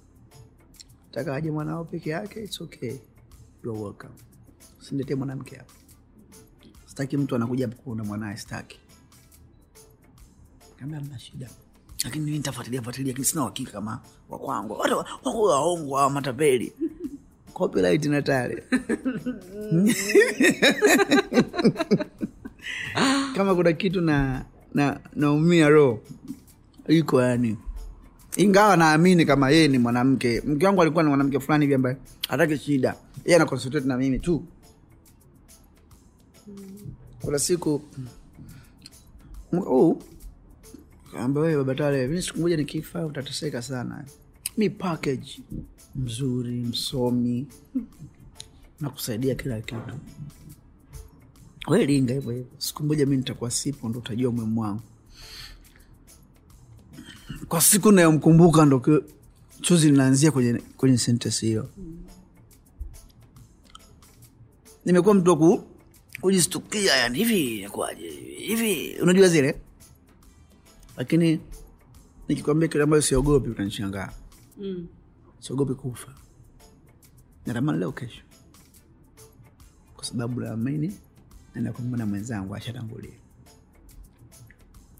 [1.10, 2.42] Taka aje mwanao peke yake?
[2.44, 2.94] Its okay.
[3.64, 4.14] You're welcome.
[4.80, 5.72] Usiniletee mwanamke hapo
[6.92, 8.78] sitaki mtu anakuja kuona mwanaye sitaki.
[10.86, 11.48] Mna shida.
[12.04, 16.72] Lakini mi nitafuatilia fuatilia lakini sina uhakika kama wakwangu wako waongo hawa matapeli.
[17.54, 18.62] Copyright na tale
[23.36, 26.00] kama kuna kitu na na naumia roho
[26.88, 27.56] iko yani.
[28.36, 30.40] Ingawa naamini kama yeye ni mwanamke.
[30.46, 31.96] Mke wangu alikuwa ni mwanamke fulani hivi ambaye
[32.28, 32.94] hataki shida.
[33.24, 34.44] Yeye ana na mimi tu
[37.22, 37.82] kuna siku
[39.52, 40.02] mwaka huu
[41.12, 44.04] kaambia mi siku moja nikifa utateseka sana.
[44.56, 45.40] Mi package
[45.94, 47.46] mzuri msomi
[48.80, 49.98] nakusaidia kila kitu.
[51.68, 52.46] Welinga hivyo hivyo.
[52.58, 54.82] Siku moja mi nitakuwa sipo ndo utajua umuhimu wangu.
[57.48, 59.04] Kwa siku nayomkumbuka ndo
[59.60, 61.68] chuzi linaanzia kwenye, kwenye sentesi hiyo.
[64.84, 65.64] Nimekuwa mtu wa
[66.22, 68.10] ku yani hivi inakuwaje?
[68.38, 69.60] Hivi unajua zile?
[70.96, 71.40] Lakini
[72.28, 74.12] nikikwambia kile ambayo siogopi utanishangaa.
[74.58, 74.86] Mm.
[75.40, 76.14] siogopi kufa.
[77.46, 78.22] Natamani leo kesho.
[79.96, 80.96] Kwa sababu naamini
[81.54, 83.14] naenda kumwona mwenzangu ashatangulia.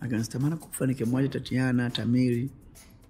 [0.01, 2.51] Lakini sitamani kufa nikimwaja tatiana Tamiri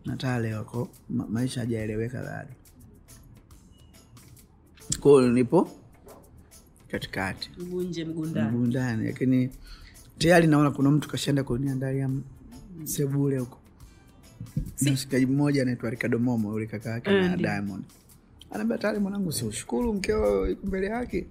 [0.05, 2.51] na tale wako ma- maisha hajaeleweka bado.
[5.01, 5.71] Kwao nipo
[6.93, 7.51] katikati.
[7.59, 9.51] Mguu nje mguu ndani mguu ndani lakini
[10.19, 12.11] tayari naona kuna mtu kashaenda kuniandalia
[12.85, 13.59] sebule huko.
[14.83, 17.37] Mshikaji mmoja anaitwa Ricardo Momo yule kaka yake Eh, na.
[17.37, 17.85] Diamond.
[18.51, 21.27] Anaambia tayari mwanangu si ushukuru mkeo iko mbele yake.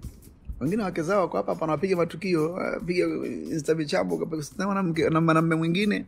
[0.60, 6.04] Wengine wake zao wako hapa wanapiga matukio piga insta michambo mwanamke na mwanamme mwingine.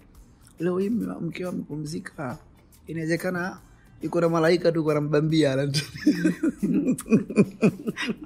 [0.58, 2.38] Leo hii mkeo amepumzika
[2.86, 3.58] inawezekana
[4.04, 5.52] iko na malaika tu kanambambia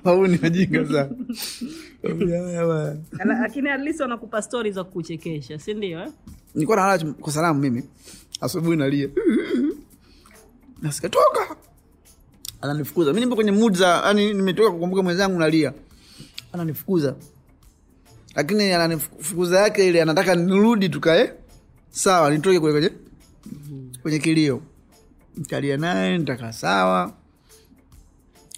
[0.05, 1.11] au majinga sana.
[3.25, 6.09] Lakini at least wanakupa stori za kuchekesha sindio eh?
[6.55, 7.83] nilikuwa nalala kwa salamu mimi.
[8.41, 9.09] Asubuhi nalia.
[10.83, 11.57] Nasikatoka
[12.61, 13.13] ananifukuza.
[13.13, 15.73] Mi nipo kwenye za yani nimetoka kukumbuka mwenzangu nalia.
[16.53, 17.15] Ananifukuza.
[18.35, 21.33] Lakini ananifukuza yake ile anataka nirudi tukae
[21.91, 22.91] sawa nitoke kule kwenye
[24.03, 24.63] kwenye kilio
[25.39, 27.13] nikalia naye nitakaa sawa.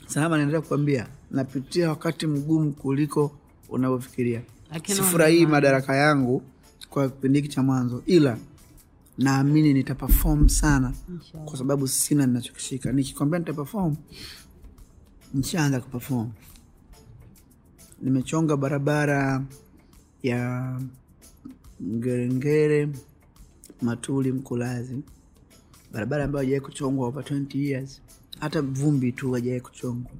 [0.07, 3.33] Salama naendelea kukwambia napitia wakati mgumu kuliko
[3.68, 4.43] unavyofikiria.
[4.87, 6.43] Sifurahii madaraka yangu
[6.91, 8.39] kwa kipindi hiki cha mwanzo ila
[9.18, 11.49] naamini nitapafom sana Inshallah.
[11.49, 12.93] kwa sababu sina ninachokishika.
[12.93, 13.97] Nikikwambia nitapafom
[15.35, 16.33] nishaanza kupafom
[18.03, 19.43] nimechonga barabara
[20.22, 20.81] ya
[21.83, 22.89] ngerengere
[23.83, 25.03] matuli mkulazi
[25.93, 28.03] barabara ambayo hajawai kuchongwa over 20 years.
[28.41, 30.12] Hata vumbi tu hajawai kuchongwa.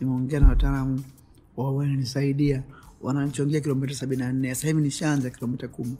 [0.00, 1.04] Nimeongea na wataalamu
[1.56, 2.62] wao wananisaidia.
[3.62, 4.54] Kilomita sabini na nne.
[4.54, 5.96] Sahivi nishaanza kilomita kumi.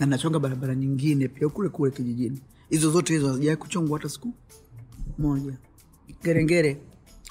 [0.00, 2.40] Na nachonga barabara nyingine pia kule kule kijijini.
[2.70, 4.32] Hizo zote hizo hazijawai kuchongwa hata siku
[5.18, 5.58] moja.
[6.22, 6.80] Gerengere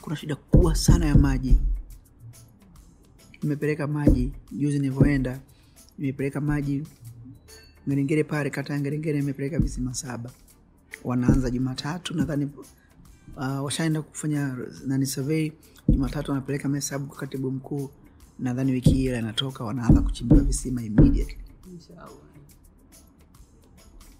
[0.01, 1.57] kuna shida kubwa sana ya maji.
[3.43, 5.39] Nimepeleka maji juzi nilivyoenda.
[5.97, 6.83] Nimepeleka maji
[7.87, 10.31] ngerengere pale kata ya ngerengere imepeleka visima saba.
[11.03, 12.49] Wanaanza jumatatu nadhani
[13.37, 14.57] uh, washaenda kufanya
[14.87, 15.51] nani survey.
[15.89, 17.89] Jumatatu wanapeleka mahesabu kwa katibu mkuu.
[18.39, 21.37] Nadhani wiki hii ile anatoka wanaanza kuchimbiwa visima immediately.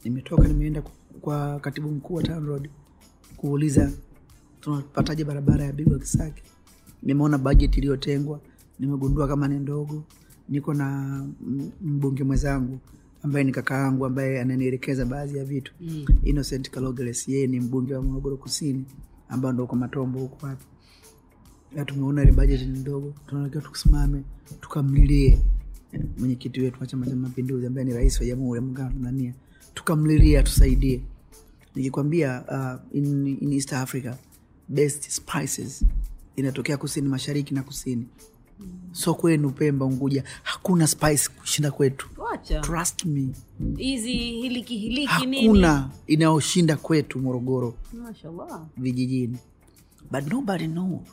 [0.04, 0.84] Nimetoka nimeenda
[1.22, 2.70] kwa katibu mkuu wa TANROADS
[3.38, 3.92] kuuliza
[4.62, 6.44] tunapataje barabara ya Bigwa Kisaki.
[7.04, 8.40] Nimeona bajeti iliyotengwa,
[8.80, 10.04] nimegundua kama ni ndogo.
[10.50, 11.26] Niko na
[11.82, 12.80] mbunge mwenzangu
[13.24, 16.06] ambaye ni kaka yangu ambaye ananielekeza baadhi ya vitu Mm.
[16.24, 18.86] Innocent Kalogeles, yeye ni mbunge wa Morogoro Kusini
[19.30, 20.66] ambao ndo kwa Matombo huko wapi.
[21.76, 24.24] Na tumeona ile bajeti ni ndogo, tunatakiwa tukusimame
[24.62, 25.40] tukamlilie
[26.18, 29.34] mwenyekiti wetu wa Chama cha Mapinduzi ambaye ni rais wa Jamhuri ya Muungano wa Tanzania,
[29.74, 31.02] tukamlilie atusaidie.
[31.76, 34.14] Nikikwambia uh, in, in East Africa
[34.70, 35.86] best spices
[36.36, 38.08] inatokea kusini mashariki na kusini,
[38.92, 40.24] so kwenu Pemba, Unguja.
[40.44, 42.08] Hakuna spice kushinda kwetu.
[42.18, 42.60] wacha.
[42.62, 43.28] Trust me,
[43.78, 45.42] hizi hiliki hiliki nini?
[45.48, 47.74] Hakuna inayoshinda kwetu Morogoro.
[47.94, 48.66] Mashallah.
[48.78, 49.38] Vijijini,
[50.12, 51.04] but nobody know.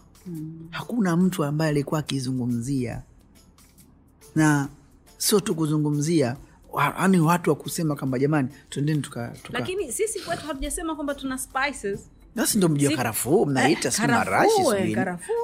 [0.71, 3.03] Hakuna mtu ambaye alikuwa akizungumzia.
[4.35, 4.69] Na
[5.19, 6.37] sio tu kuzungumzia
[7.01, 9.59] yani watu wa kusema kwamba jamani twendeni tuka, tuka.
[9.59, 12.11] lakini sisi kwetu hatujasema kwamba tuna spices.
[12.35, 14.63] Nasi ndo mji wa karafuu mnaita Eh, si marashi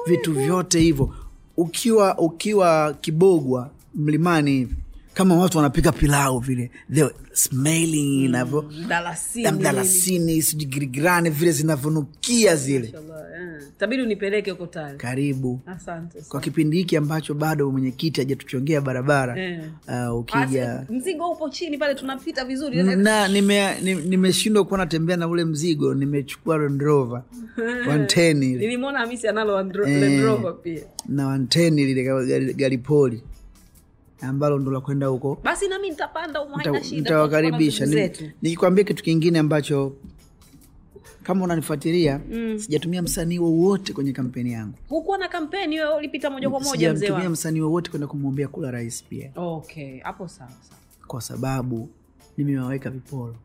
[0.07, 1.15] vitu vyote hivyo
[1.61, 4.75] ukiwa ukiwa kibogwa mlimani hivi
[5.13, 12.87] kama watu wanapika pilau vile the smelling inavyo mdalasini mdalasini sijui girigirani vile zinavyonukia zile.
[12.87, 13.63] Eh.
[13.77, 15.59] tabidi unipeleke huko tale karibu.
[15.65, 20.11] Asante kwa kipindi hiki ambacho bado mwenyekiti hajatuchongea barabara yeah.
[20.11, 22.83] uh, ukija mzigo upo chini pale tunapita vizuri.
[22.83, 27.40] Na nimeshindwa nime, kuwa natembea na ule mzigo nimechukua 110 ile
[28.33, 30.53] nilimwona hamisi analo Landro- Eh.
[30.63, 30.81] Pia.
[31.09, 32.03] Na 110 lile
[32.53, 33.23] gari- poli.
[34.21, 35.39] Ambalo ndo la kwenda huko.
[35.43, 36.39] Basi nami nitapanda
[36.91, 37.85] nitawakaribisha.
[38.41, 39.93] nikikwambia kitu kingine ambacho
[41.23, 42.21] kama unanifuatilia
[42.57, 44.73] sijatumia msanii wowote kwenye kampeni yangu.
[44.89, 49.03] Hukuwa na kampeni wewe ulipita moja kwa moja mzee msanii wowote kwenda kumwombea kula rais
[49.03, 49.31] pia.
[49.35, 50.79] Okay hapo sawa sawa.
[51.07, 51.89] Kwa sababu
[52.37, 53.35] nimewaweka viporo.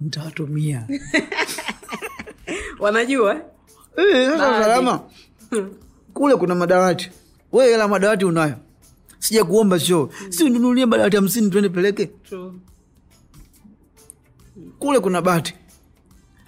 [0.00, 0.86] Nitawatumia
[2.78, 3.34] wanajua?
[3.34, 3.40] Eh?
[4.14, 5.00] Eh, sasa salama.
[6.14, 7.10] Kule kuna madawati.
[7.52, 8.54] We hela madawati unayo?
[9.18, 12.06] Sija kuomba show si ununulie madawati hamsini tuende peleke?
[12.06, 12.52] True.
[14.78, 15.54] kule kuna bati.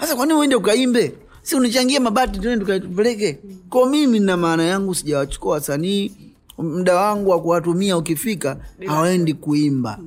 [0.00, 1.14] Sasa kwanini uende ukaimbe?
[1.42, 3.38] Si unichangie mabati tuende tukapeleke?
[3.68, 6.12] Ko mimi na maana yangu sijawachukua wasanii.
[6.58, 8.56] Mda wangu wa kuwatumia ukifika
[8.86, 9.98] hawaendi kuimba.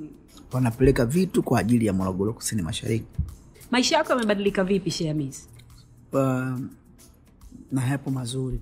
[0.52, 3.06] Wanapeleka vitu kwa ajili ya morogoro kusini mashariki.
[3.72, 5.50] Maisha yako yamebadilika vipi sheamis
[6.14, 6.60] uh,
[7.72, 8.60] na yapo mazuri.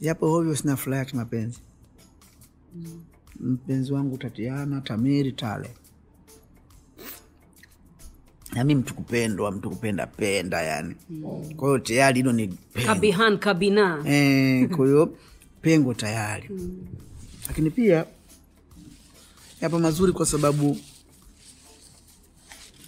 [0.00, 1.58] Yapo hovyo sina furaha ya kimapenzi
[3.40, 5.70] mpenzi wangu tatiana tamiri tale.
[8.52, 10.94] Nami mtu kupendwa mtu kupenda penda yani.
[11.56, 14.02] Kwa hiyo tayari hilo ni kabihan kabina.
[14.06, 15.16] E, kwa hiyo
[15.62, 16.50] pengo tayari.
[17.46, 18.06] Lakini pia
[19.60, 20.76] yapo mazuri kwa sababu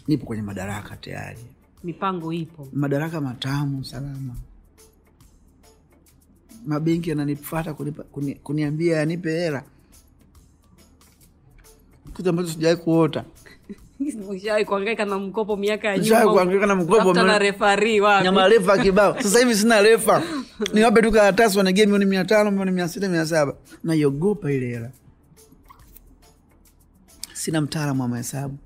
[0.09, 1.39] nipo kwenye madaraka tayari
[1.87, 2.69] mipango ipo.
[2.73, 4.35] Madaraka matamu salama.
[6.67, 9.63] Mabenki yananifata kuni, kuniambia yanipe hela.
[12.17, 13.25] Kitu ambacho sijawai kuota.
[14.31, 16.27] Ushawai kuangaika na mkopo miaka ya nyuma?
[16.33, 18.25] kuhangaika na mkopo, na refari wapi?
[18.25, 19.23] Na marefa kibao.
[19.23, 20.23] Sasa hivi sina refa.
[20.75, 23.55] Niwape tu karatasi wanagea milioni mia tano milioni mia sita mia saba.
[23.85, 24.91] Naiogopa ile hela.
[27.33, 28.59] Sina mtaalamu wa mahesabu.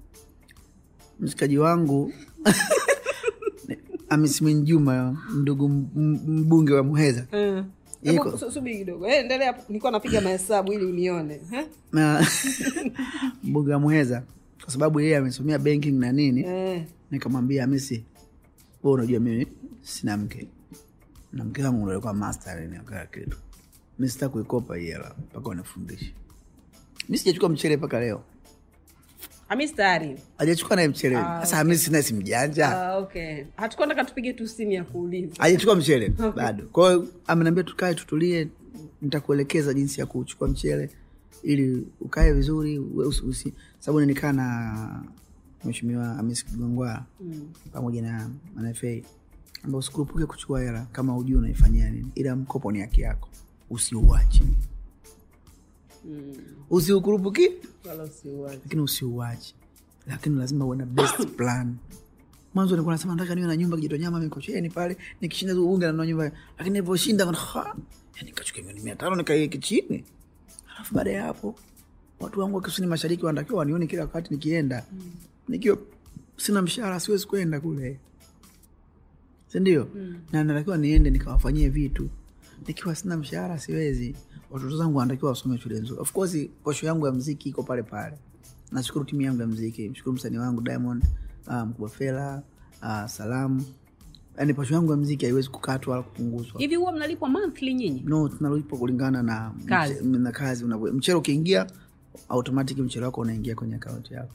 [1.20, 2.12] Mshikaji wangu
[4.10, 7.64] amismin juma ndugu mbunge wa muheza Eh.
[8.52, 9.62] Subiri kidogo Eh, endelea hapo.
[9.68, 11.66] nilikuwa napiga mahesabu ili unione Eh?
[13.44, 14.22] mbunge wa muheza
[14.64, 16.84] kwa sababu yeye amesomea banking na nini Eh.
[17.10, 18.04] nikamwambia misi
[18.82, 19.46] we unajua mimi
[19.82, 20.48] sina mke
[21.32, 23.36] na mke wangu ndo alikuwa master ni kila kitu
[23.98, 26.14] mi sita kuikopa hela mpaka unifundishe
[27.08, 28.22] mi sijachukua mchele mpaka leo
[29.50, 30.16] Hamisi tayari?
[30.38, 31.16] Ajachukua naye mchele.
[31.16, 32.68] Ah, sasa hamisi sina si mjanja.
[32.80, 33.44] Ah, okay.
[33.56, 35.34] Hatukuwa nataka tupige tu simu ya kuuliza.
[35.38, 36.64] Hajachukua mchele bado.
[36.72, 38.48] Kwa hiyo ameniambia tukae tutulie
[39.02, 40.90] nitakuelekeza jinsi ya kuchukua mchele
[41.42, 45.04] ili ukae vizuri usi- sababu nilikaa na
[45.64, 46.86] mheshimiwa hamis mm,
[47.72, 49.04] pamoja na manafei
[49.64, 53.28] ambao usikurupuke kuchukua hela kama ujui unaifanyia nini ila mkopo ni haki yako
[53.70, 54.42] usiuache
[56.70, 57.50] usiukurupuki?
[57.88, 58.08] Wala
[58.64, 59.54] lakini usiuache
[60.06, 61.76] lakini lazima uwe na best plan.
[62.54, 66.24] Mwanzo nilikuwa nasema nataka niwe na nyumba kijitonyama mikocheni pale nikishinda tu unge nanua nyumba.
[66.58, 67.74] Lakini nilivyoshinda kana,
[68.22, 70.04] nikachukua milioni mia tano nikaiweke chini.
[70.76, 71.54] Alafu baada ya hapo
[72.20, 74.84] watu wangu wa kusini mashariki wanatakiwa wanione kila wakati nikienda.
[75.48, 75.78] Nikiwa
[76.36, 77.98] sina mshahara siwezi kwenda kule.
[79.52, 79.88] Sindio
[80.32, 82.08] na natakiwa niende nikawafanyie vitu.
[82.66, 84.14] Nikiwa sina mshahara siwezi
[84.50, 86.00] watoto zangu wanatakiwa wasome shule nzuri.
[86.00, 88.16] Of course posho yangu ya mziki iko pale pale.
[88.72, 91.04] Nashukuru timu yangu ya mziki mshukuru msanii wangu diamond
[91.46, 92.42] uh, mkubwa fela
[92.82, 93.64] uh, salamu
[94.38, 96.60] yani posho yangu ya mziki haiwezi kukatwa wala kupunguzwa.
[96.60, 98.02] Hivi huwa mnalipwa monthly nyinyi?
[98.06, 99.94] No tunalipwa kulingana na Kazi.
[99.94, 101.66] mche- na kazi unavyo- mchero ukiingia
[102.28, 104.34] automatic mchele wako unaingia kwenye akaunti yako.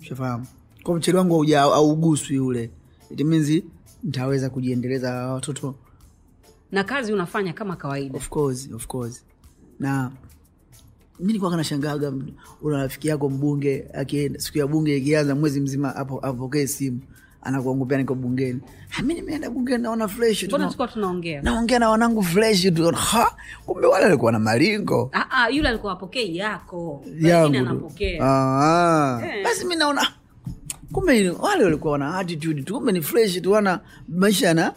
[0.00, 0.46] Shafahamu
[0.82, 2.70] kwa mchele wangu auguswi ule.
[3.10, 3.62] It means
[4.02, 5.74] nitaweza kujiendeleza watoto
[6.74, 8.16] na kazi unafanya kama kawaida.
[8.16, 9.24] Of course, of course.
[9.80, 10.10] na
[11.20, 12.12] mi nikuwa nashangaga
[12.62, 17.00] una rafiki yako mbunge akienda siku ya bunge ikianza mwezi mzima apokee simu
[17.42, 18.60] anakuangupia niko bungeni.
[18.98, 21.42] "Ah, mi nimeenda bungeni naona fresh na- tunaongea?
[21.42, 25.10] Naongea na wanangu fresh tu ha kumbe wale alikuwa na maringo.
[25.12, 27.04] Ah, ah, yule alikuwa apokei yako.
[27.20, 29.20] Yangu Ah.
[29.24, 29.44] Eh.
[29.44, 30.06] basi mi naona
[30.92, 34.72] kumbe wale walikuwa wana attitude tu kumbe ni fresh tu wana maisha yana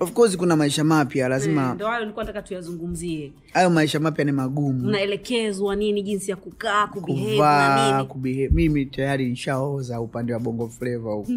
[0.00, 3.32] of course kuna maisha mapya Eh, lazima ndio hayo nilikuwa nataka tuyazungumzie.
[3.52, 4.78] Hayo maisha mapya ni magumu.
[4.88, 8.08] Mnaelekezwa nini jinsi ya kukaa kubehave na kuvaa nini?
[8.08, 8.48] kubehave.
[8.54, 11.32] mimi tayari nishaoza upande wa bongo fleva huko.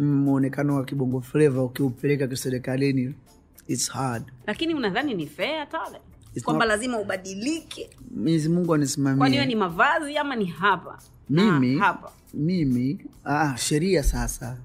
[0.00, 3.14] Mwonekano wa kibongo fleva ukiupeleka kiserikalini
[3.68, 4.22] its hard.
[4.46, 5.98] Lakini unadhani ni fair tale
[6.44, 7.90] kwamba not- lazima ubadilike?
[8.16, 9.46] Mwenyezi mungu anisimamie.
[9.46, 10.98] Ni mavazi ama ni hapa?
[11.30, 11.78] Mimi?
[11.78, 12.12] Hapa.
[12.34, 12.98] Mimi?
[13.24, 14.56] Ah, sheria sasa.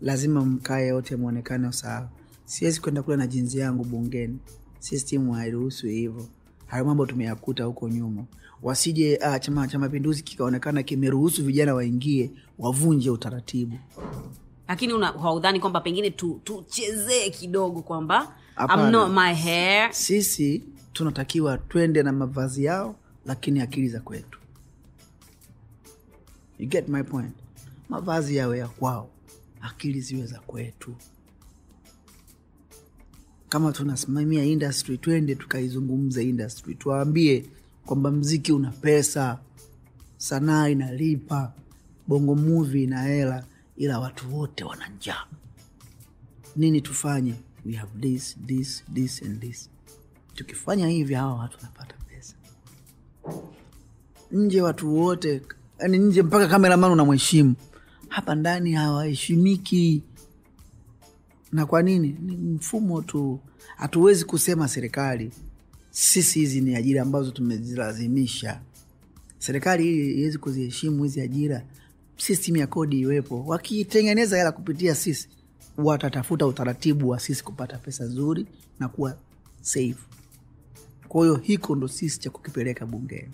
[0.00, 2.08] Lazima mkae wote mwonekano sawa
[2.46, 4.38] siwezi kwenda kule na jinsi yangu bungeni.
[4.78, 6.26] System hairuhusu hivyo.
[6.66, 8.24] Hayo mambo tumeyakuta huko nyuma.
[8.62, 13.78] Wasije ah, chama cha mapinduzi kikaonekana kimeruhusu vijana waingie wavunje utaratibu.
[14.68, 18.82] Lakini una- haudhani kwamba pengine tu- tuchezee kidogo kwamba Hapana.
[18.82, 19.92] I'm not my hair.
[19.94, 24.38] Sisi tunatakiwa twende na mavazi yao lakini akili za kwetu.
[26.58, 27.32] You get my point?
[27.88, 29.08] Mavazi yawe ya kwao
[29.60, 30.94] akili ziwe za kwetu
[33.48, 37.44] kama tunasimamia industry twende tukaizungumze industry tuwaambie
[37.86, 39.38] kwamba mziki una pesa
[40.16, 41.52] sanaa inalipa
[42.08, 43.44] bongo movie ina hela
[43.76, 45.24] ila watu wote wana njaa.
[46.56, 47.34] Nini tufanye?
[47.66, 49.70] We have this this this and this.
[50.34, 52.34] Tukifanya hivi hawa watu wanapata pesa.
[54.32, 55.42] Nje watu wote
[55.80, 57.54] yani nje mpaka kameraman unamheshimu.
[58.08, 60.02] Hapa ndani hawaheshimiki
[61.52, 62.16] na kwa nini?
[62.22, 63.40] Ni mfumo tu.
[63.76, 65.30] Hatuwezi kusema serikali
[65.90, 68.60] sisi hizi ni ajira ambazo tumezilazimisha.
[69.38, 71.64] Serikali hii iwezi kuziheshimu hizi ajira.
[72.16, 73.44] Sistemu ya kodi iwepo.
[73.46, 75.28] Wakitengeneza hela kupitia sisi
[75.78, 78.46] watatafuta utaratibu wa sisi kupata pesa nzuri
[78.80, 79.16] na kuwa
[79.62, 79.96] safe.
[81.08, 83.30] Kwa hiyo hiko ndo sisi cha kukipeleka bungeni.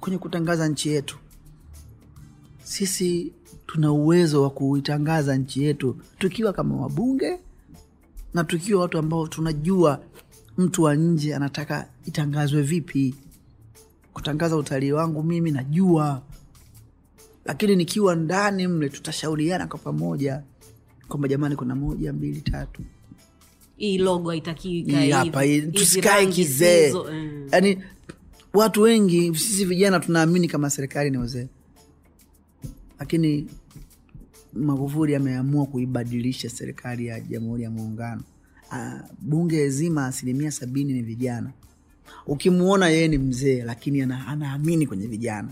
[0.00, 1.18] Kwenye kutangaza nchi yetu
[2.64, 3.32] sisi
[3.72, 7.38] tuna uwezo wa kuitangaza nchi yetu tukiwa kama wabunge
[8.34, 10.00] na tukiwa watu ambao tunajua
[10.58, 13.14] mtu wa nje anataka itangazwe vipi.
[14.12, 16.22] Kutangaza utalii wangu mimi najua.
[17.44, 20.42] Lakini nikiwa ndani mle tutashauriana kwa pamoja
[21.08, 22.82] kwamba jamani kuna moja mbili tatu.
[23.76, 25.54] Hii logo haitakiwi hapa hivi.
[25.54, 26.86] hii, Hizi tusikae kizee.
[26.88, 26.94] eh.
[27.52, 27.78] yaani
[28.54, 31.46] watu wengi sisi vijana tunaamini kama serikali ni wazee
[33.00, 33.46] lakini
[34.52, 38.22] magufuli ameamua kuibadilisha serikali ya jamhuri ya muungano.
[38.72, 41.50] Ah, bunge zima asilimia sabini ni vijana.
[42.26, 45.48] Ukimwona yeye ni mzee lakini ana- anaamini kwenye vijana.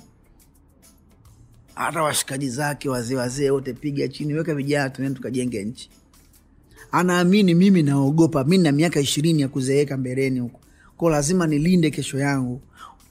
[1.75, 5.91] Hata washikaji zake wazee wazee wote piga chini weka vijana tuende tukajenge nchi.
[6.93, 10.61] Anaamini mimi naogopa mi na miaka ishirini ya kuzeeka mbeleni huko.
[10.97, 12.61] Ko lazima nilinde kesho yangu.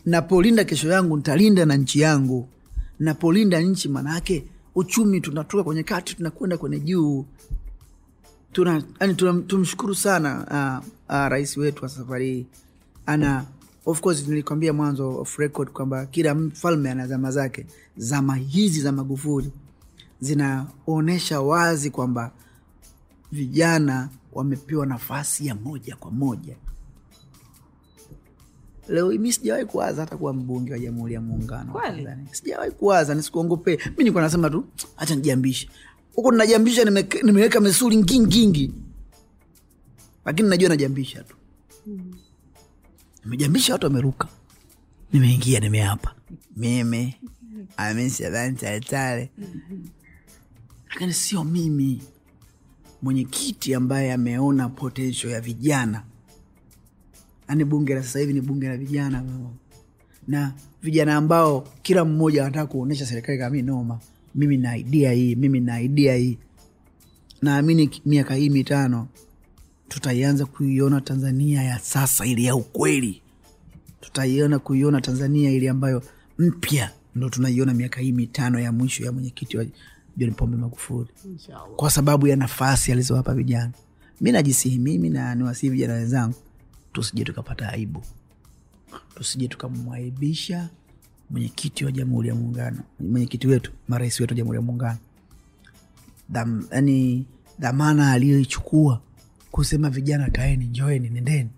[0.05, 2.49] Napolinda kesho yangu ntalinda na nchi yangu
[2.99, 4.45] napolinda nchi manake
[4.75, 7.25] uchumi tunatoka kwenye kati tunakwenda kwenye juu.
[9.47, 10.37] Tumshukuru sana
[10.81, 12.45] uh, uh, rais wetu wa safari
[13.05, 13.45] ana
[13.85, 17.65] of course nilikwambia mwanzo of record kwamba kila mfalme ana zama zake.
[17.97, 19.51] Zama hizi za magufuli
[20.19, 22.31] zinaonyesha wazi kwamba
[23.31, 26.55] vijana wamepewa nafasi ya moja kwa moja
[28.89, 31.83] leo mi sijawahi kuwaza hata kuwa mbunge wa jamhuri ya muungano wa
[32.31, 33.77] sijawahi kuwaza nisikuongopee.
[33.97, 34.65] Mi nikuwa nasema tu
[34.95, 35.69] hacha nijambishe
[36.15, 38.73] huku ninajambisha nimeweka nimeweka misuri ngingingi
[40.25, 41.35] lakini najua najambisha tu.
[43.23, 44.27] Nimejambisha watu wameruka.
[45.13, 46.15] Nimeingia nimeapa.
[46.55, 47.15] Mimi
[47.77, 49.31] amishavantaletale
[50.89, 52.01] lakini sio mimi.
[53.01, 56.03] Mwenyekiti ambaye ameona potensho ya vijana
[57.49, 59.23] yaani bunge la sasa hivi ni bunge la vijana
[60.27, 63.99] na vijana ambao kila mmoja anataka kuonyesha serikali kama noma
[64.35, 66.37] mimi na idea hii mimi na idea hii.
[67.41, 69.07] Naamini miaka hii mitano
[69.87, 73.21] tutaianza kuiona tanzania ya sasa ili ya ukweli.
[74.01, 76.03] Tutaiona kuiona tanzania ili ambayo
[76.37, 79.65] mpya ndo tunaiona miaka hii mitano ya mwisho ya mwenyekiti wa
[80.17, 81.07] john pombe magufuli.
[81.75, 83.71] Kwa sababu ya nafasi alizowapa vijana.
[84.21, 86.35] Mi najisihi mimi na niwasihi vijana wenzangu
[86.97, 88.03] tusije tukapata aibu.
[89.15, 90.69] Tusije tukamwaibisha
[91.29, 94.97] mwenyekiti wa jamhuri ya muungano mwenyekiti wetu marais wetu wa jamhuri ya muungano.
[96.71, 97.25] Yani
[97.59, 99.01] dhamana aliyoichukua
[99.51, 101.49] kusema vijana kaeni njoeni nendeni.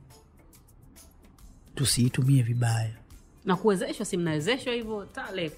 [1.76, 2.94] Tusiitumie vibaya.
[3.46, 5.52] Na kuwezeshwa si mnawezeshwa hivyo tale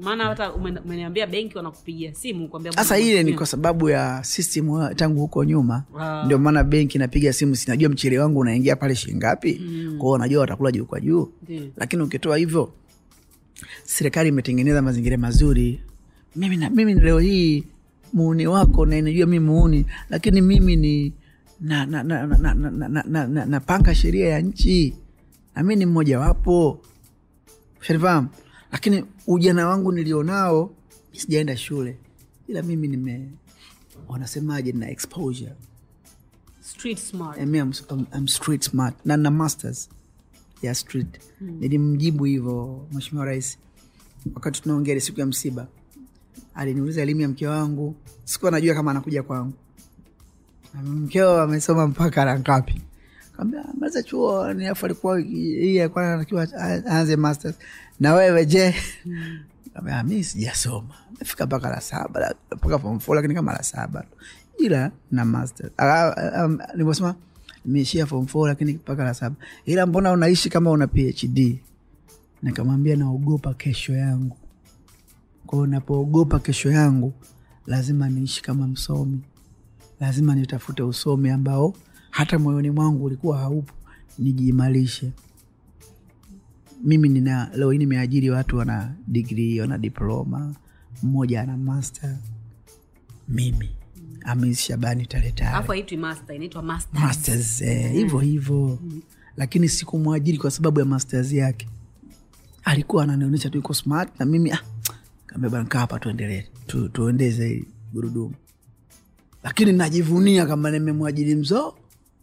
[0.00, 5.20] maana hata umeniambia benki wanakupigia simu kuambia sasa ile ni kwa sababu ya system tangu
[5.20, 6.24] huko nyuma wow.
[6.24, 9.98] ndio maana benki napiga simu sinajua mchele wangu unaingia pale shingapi mm.
[9.98, 11.32] kwao wanajua watakula juu kwa juu
[11.76, 12.72] lakini ukitoa hivyo
[13.84, 15.80] serikali imetengeneza mazingira mazuri
[16.36, 17.64] mimi, na, mimi leo hii
[18.12, 21.12] muuni wako na inajua mi muuni lakini mimi ni
[21.60, 24.94] na na na na, na, na, na, na, na, sheria ya nchi
[25.54, 26.80] na mi ni mmojawapo
[27.80, 28.28] shanifahamu
[28.72, 30.70] lakini ujana wangu nilionao
[31.12, 31.96] sijaenda shule.
[32.48, 33.28] Ila mimi nime
[34.08, 35.52] wanasemaje na exposure.
[36.60, 37.38] Street smart.
[37.38, 38.94] I mean, I'm, I'm, I'm street smart.
[39.04, 39.88] Na na masters
[40.62, 41.20] ya street.
[41.40, 43.58] Nilimjibu hivyo mweshimiwa rais
[44.34, 45.66] wakati tunaongea ile siku ya msiba.
[46.54, 47.94] Aliniuliza elimu ya mke wangu?
[48.24, 49.52] Sikuwa najua kama anakuja kwangu.
[50.84, 52.82] Mkeo amesoma mpaka la ngapi
[53.40, 56.48] kaambia maliza chuo ni afu alikuwa hii alikuwa
[56.86, 57.56] aanze masters.
[58.00, 58.74] Na wewe je?
[59.74, 60.94] Kaambia mi sijasoma.
[61.20, 64.04] Mefika mpaka la saba mpaka form four lakini kama la saba
[64.58, 65.72] ila na masters.
[65.76, 67.14] Ah, ah, um, nilivyosema
[67.64, 69.36] nimeishia form four lakini mpaka la saba.
[69.64, 71.58] Ila mbona unaishi kama una phd
[72.42, 74.36] nikamwambia naogopa kesho yangu.
[75.46, 77.12] Kwao napoogopa kesho yangu
[77.66, 79.20] lazima niishi kama msomi.
[80.00, 81.74] Lazima nitafute usomi ambao
[82.10, 83.74] hata moyoni mwangu ulikuwa haupo
[84.18, 85.12] nijiimarishe.
[86.84, 90.54] Mimi nina leo hii nimeajiri watu wana digrii wana diploma
[91.02, 92.16] mmoja ana master.
[93.28, 93.70] Mimi
[94.24, 97.92] amis shabani taletare alafu haitwi master inaitwa master masters eh,
[98.22, 98.78] hivyo
[99.36, 101.68] lakini sikumwajiri kwa sababu ya masters yake.
[102.64, 104.60] Alikuwa ananionyesha tu iko smart na mimi ah,
[105.26, 106.44] kaambia hapa tuendelee.
[106.66, 108.34] Tu, tuendeze gurudumu.
[109.42, 111.74] Lakini najivunia kama nimemwajiri mso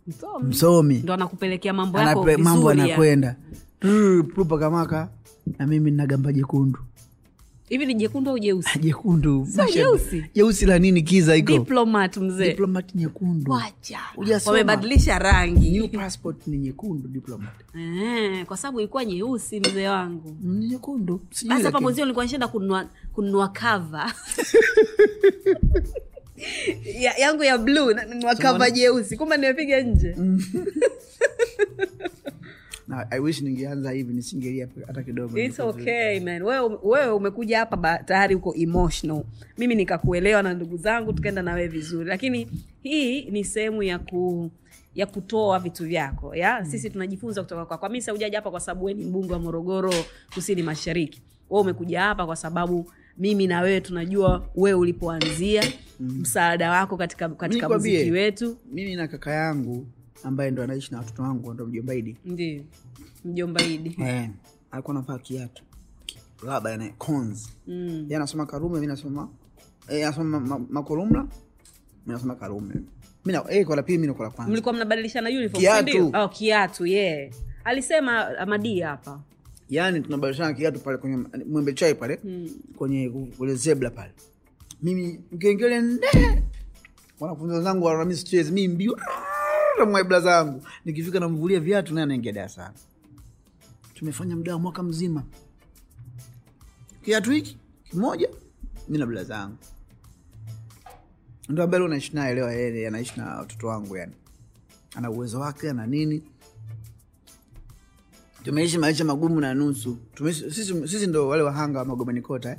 [0.08, 0.46] Msomi.
[0.50, 0.96] msomi.
[0.98, 3.36] Ndo anakupelekea mambo yako Anape- mambo anakwenda
[4.36, 5.10] pupa kamaka.
[5.60, 6.80] Na mimi nagamba jekundu.
[7.70, 8.80] Hivi ni jekundu au jeusi?
[8.80, 9.48] Jekundu.
[9.74, 10.24] Jeusi.
[10.36, 11.52] jeusi la nini kiza iko?
[11.54, 12.50] Diplomat mzee.
[12.50, 13.52] Diplomat nyekundu.
[13.52, 14.00] Wacha.
[14.46, 15.72] Wamebadilisha rangi.
[15.72, 17.54] New passport ni nyekundu diplomat.
[17.76, 20.38] Eh, kwa sababu ilikuwa nyeusi mzee wangu.
[20.42, 21.22] Ni nyekundu.
[21.32, 24.14] Sasa hapa mwenzio nilikuwa nishaenda kununua kununua kava
[27.04, 30.16] ya, yangu ya bluu wakava jeusi kumbe nimepiga nje.
[32.88, 35.38] Na i wish ningeanza hivi nisingelia hata kidogo.
[35.40, 36.42] It's okay man.
[36.44, 39.24] Wewe, wewe umekuja hapa tayari uko emotional.
[39.58, 42.10] Mimi nikakuelewa na ndugu zangu tukaenda na wewe vizuri.
[42.10, 42.48] Lakini
[42.84, 44.52] hii ni sehemu ya ku
[44.96, 46.66] ya kutoa vitu vyako ya?
[46.66, 47.80] Sisi tunajifunza kutoka kwako.
[47.80, 49.94] Kwa mi saujaja hapa kwa sababu we ni mbunge wa morogoro
[50.34, 51.22] kusini mashariki.
[51.50, 55.64] We umekuja hapa kwa sababu mimi na wewe tunajua wewe ulipoanzia
[56.00, 58.58] msaada wako katika katika muziki wetu.
[58.72, 59.88] mimi na kaka yangu
[60.24, 62.64] ambaye ndo anaishi na watoto wangu ndo mjombaidi ndio
[63.26, 63.96] mjomba idi.
[64.04, 64.30] Eh,
[64.72, 65.64] alikuwa navaa kiatu.
[66.44, 68.06] Labda yana cons mm.
[68.10, 69.30] ye anasoma karume mi nasoma
[69.90, 70.84] eh, anasoma ma, ma,
[72.06, 72.76] mi nasoma karume.
[73.26, 74.52] Mi na- eh, pili mi kwanza.
[74.52, 76.12] Mlikuwa mnabadilishana uniform Kiatu.
[76.14, 77.32] oh, kiatu yeah.
[77.64, 79.20] Alisema amadia hapa
[79.70, 81.18] yaani tunabadilishana kiatu pale kwenye
[81.50, 82.20] mwembe chai pale
[82.78, 84.12] kwenye kule zebla pale.
[84.84, 86.44] Mimi mkengele nde!
[87.20, 88.98] Wanafunzi wenzangu wanami sichezi mi mbio
[89.86, 92.76] mwaibla zangu nikifika namvulia viatu naye anaingia darasani
[93.94, 95.24] tumefanya muda wa mwaka mzima.
[97.06, 97.58] Kiatu hiki
[97.90, 98.30] kimoja
[98.90, 99.58] mi na bla zangu
[101.50, 104.14] ndo ambaye unaishi naye leo yeye anaishi na watoto wangu yani.
[104.96, 106.24] Ana uwezo wake ana nini
[108.48, 109.98] tumeishi maisha magumu na nusu.
[110.16, 112.58] Tumeishi- sisi, sisi ndo wale wahanga wa magomeni kota eh?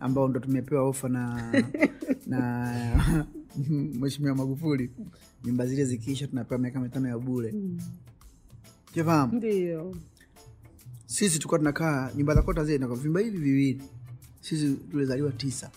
[0.00, 1.52] ambao ndo tumepewa ofa na
[2.26, 3.26] na
[4.00, 4.90] mheshimiwa magufuli.
[5.44, 7.54] Nyumba zile zikiisha tunapewa miaka mitano ya bure.
[9.04, 9.96] Fahamu ndio.
[11.06, 13.82] Sisi tulikuwa tunakaa nyumba za kota zile vimba hivi viwili.
[14.40, 15.70] Sisi tulizaliwa tisa.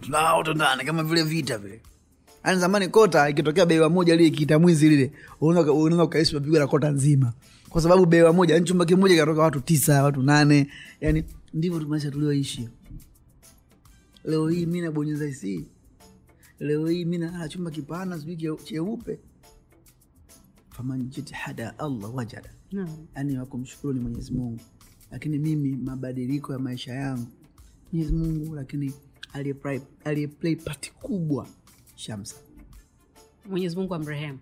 [0.00, 1.80] Tunaoto ndani kama vile vita vile
[2.44, 6.90] yaani zamani kota ikitokea bewa moja lile kiita mwizi lile unaweza ukaishi mapigwa na kota
[6.90, 7.32] nzima.
[7.68, 10.68] Kwa sababu bewa moja yani chumba kimoja kinatoka watu tisa watu nane
[11.00, 11.24] yani
[11.54, 12.68] ndivyo maisha tulioishi.
[14.24, 15.64] Leo hii mi nabonyeza isi
[16.60, 19.18] leo hii mi nalala chumba kipana sijui cheupe
[20.70, 21.10] faman
[21.78, 22.50] allah wajada.
[23.16, 24.60] Yani wakumshukuru ni mwenyezi mungu.
[25.10, 27.26] Lakini mimi mabadiliko ya maisha yangu.
[27.92, 28.92] Mwenyezi mungu lakini
[30.04, 31.46] aliyeplay pati kubwa
[31.98, 32.36] shamsa.
[33.46, 34.38] Mwenyezi mungu amrehemu.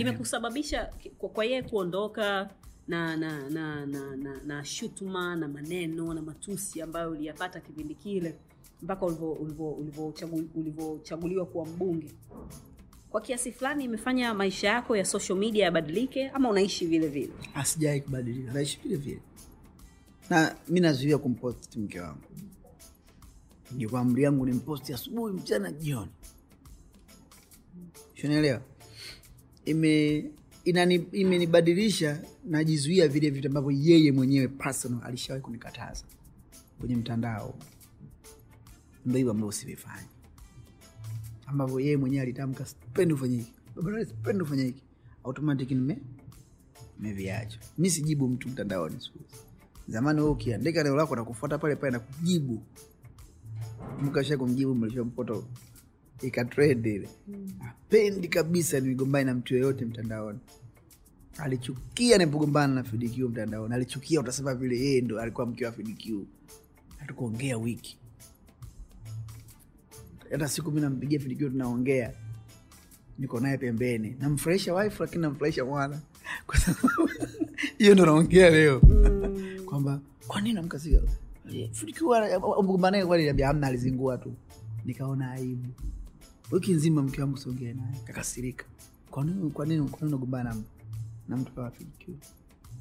[0.00, 2.50] Imekusababisha kwa, yeye kuondoka
[2.88, 8.34] na na na na, na, na shutuma na maneno na matusi ambayo uliyapata kipindi kile
[8.82, 12.10] mpaka ulivyo- ulivyo- ulivyochaguliwa kuwa mbunge.
[13.10, 17.32] Kwa kiasi fulani imefanya maisha yako ya social media yabadilike ama unaishi vile vile?
[17.54, 19.20] Asijai kubadilika naishi vile vile.
[20.30, 22.20] Na mi nazuia kumposti mke wangu.
[23.72, 26.10] Ndio kwa amri yangu ni mposti asubuhi mchana jioni
[28.24, 28.60] shanaelewa
[29.64, 30.24] ime
[30.64, 36.04] inani- imenibadilisha najizuia vile vitu ambavyo yeye mwenyewe personal alishawahi kunikataza
[36.80, 37.54] kwenye mtandao.
[39.06, 40.08] Ndo hivyo ambavyo sivifanya
[41.46, 43.52] ambavyo yeye mwenyewe alitamka sipendi ufanye hiki.
[44.06, 44.82] Sipendi ufanye hiki.
[45.24, 45.98] Automatic nime
[47.00, 47.58] nimeviacha.
[47.78, 49.18] Mi sijibu mtu mtandaoni siku
[49.88, 52.62] zamani wewe ukiandika neno lako nakufuata pale pale na kujibu.
[54.02, 54.36] Mkasha
[56.22, 57.08] ikatrend ile
[57.70, 60.38] apendi kabisa nigombani na mtu yoyote mtandaoni
[61.38, 66.26] alichukia nipogombana na FDQ mtandaoni alichukia utasema vile yeye ndo alikuwa mke wa FDQ
[66.98, 67.98] hatukuongea wiki
[70.30, 72.12] hata siku mi nampigia FDQ tunaongea
[73.18, 76.00] niko naye pembeni namfurahisha wife lakini namfurahisha mwana
[76.46, 77.10] kwa sababu
[77.78, 78.80] hiyo ndo naongea leo
[79.66, 81.02] kwamba kwa nini namkasiga
[82.62, 84.34] mgombanae kwani niambia amna alizingua tu
[84.84, 85.68] nikaona aibu
[86.50, 88.64] wiki nzima mke wangu siongee naye kakasirika.
[89.10, 90.56] Kwa nini kwa nini kwa nini unagombana
[91.28, 91.52] na- mtu?
[91.52, 91.72] Kama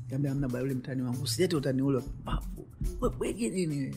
[0.09, 1.23] kaambia amna baya ule mtani wangu.
[1.23, 2.67] Usilete utani ule wa pumbavu.
[3.49, 3.95] Nini wewe?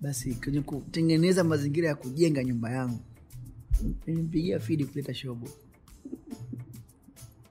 [0.00, 2.98] basi kwenye kutengeneza mazingira ya kujenga nyumba yangu
[4.06, 5.48] nimempigia fidi kuleta shobo.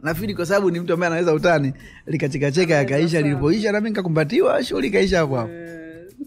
[0.03, 1.73] Na fidi kwa sababu ni mtu ambaye anaweza utani
[2.05, 5.51] likachekacheka yakaisha lilipoisha nami nikakumbatiwa shughuli ikaisha hapo hapo.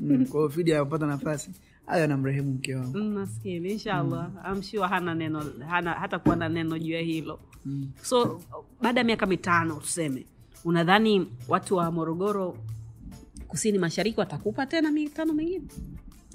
[0.00, 1.50] Mm, kwa hiyo fidi anapata nafasi
[1.88, 2.98] hayo anamrehemu mke wangu.
[2.98, 4.30] Mm, maskini inshallah.
[4.54, 4.62] Mm.
[4.62, 7.40] sure hana neno hana hata kuwa na neno juu ya hilo.
[8.02, 8.40] So
[8.82, 10.26] baada ya miaka mitano tuseme
[10.64, 12.58] unadhani watu wa morogoro
[13.48, 15.64] kusini mashariki watakupa tena mitano mingine?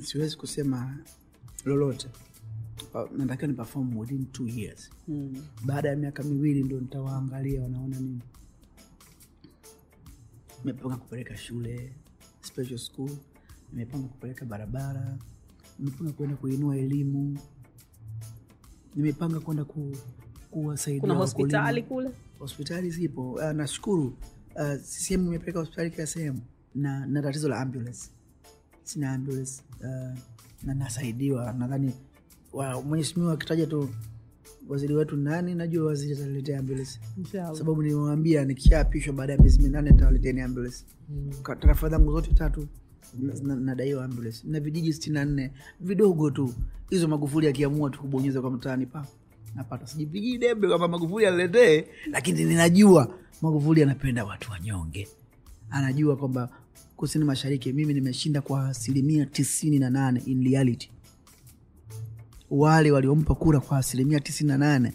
[0.04, 0.98] Siwezi kusema
[1.66, 2.08] lolote.
[2.94, 4.90] Uh, natakiwa ni perform within two years.
[5.08, 5.44] Mm.
[5.66, 8.22] baada ya miaka miwili ndo nitawaangalia wanaona nini?
[10.64, 11.94] Nimepanga kupeleka shule
[12.42, 13.10] special school
[13.74, 15.18] nimepanga kupeleka barabara
[15.80, 17.38] nimepanga kwenda kuinua elimu.
[18.96, 19.92] Nimepanga kwenda ku,
[20.52, 22.10] kuwasaidia kuna hospitali kule?
[22.40, 23.32] Hospitali zipo.
[23.32, 24.18] Uh, nashukuru.
[24.56, 26.42] Uh, sehemu imepeleka hospitali kila sehemu
[26.76, 28.10] na na tatizo la ambulance.
[28.84, 29.62] Sina ambulance.
[29.80, 30.18] Uh,
[30.64, 31.54] na nasaidiwa.
[31.54, 31.94] Nadhani
[32.54, 33.90] wa- mheshimiwa akitaja tu
[34.70, 37.00] waziri wetu nani najua waziri ataletea ambulance.
[37.58, 40.86] Sababu nimewambia nikishaapishwa baada ya miezi minane nitawaleteni ambulance.
[41.10, 41.32] Mm.
[41.60, 42.68] tarafa zangu zote tatu
[43.44, 44.48] nadaiwa ambulance.
[44.48, 46.54] Na vijiji sitini na nne vidogo tu.
[46.90, 49.08] Hizo magufuli akiamua tu kubonyeza kwa mtaani pa
[49.56, 49.88] napata.
[49.88, 55.08] Sijipigii debe kwamba magufuli aniletee lakini ninajua magufuli anapenda watu wanyonge.
[55.70, 56.50] Anajua kwamba
[56.96, 60.90] kusini mashariki mimi nimeshinda kwa asilimia tisini na nane in reality.
[62.50, 64.94] Wale waliompa kura kwa asilimia tisini na nane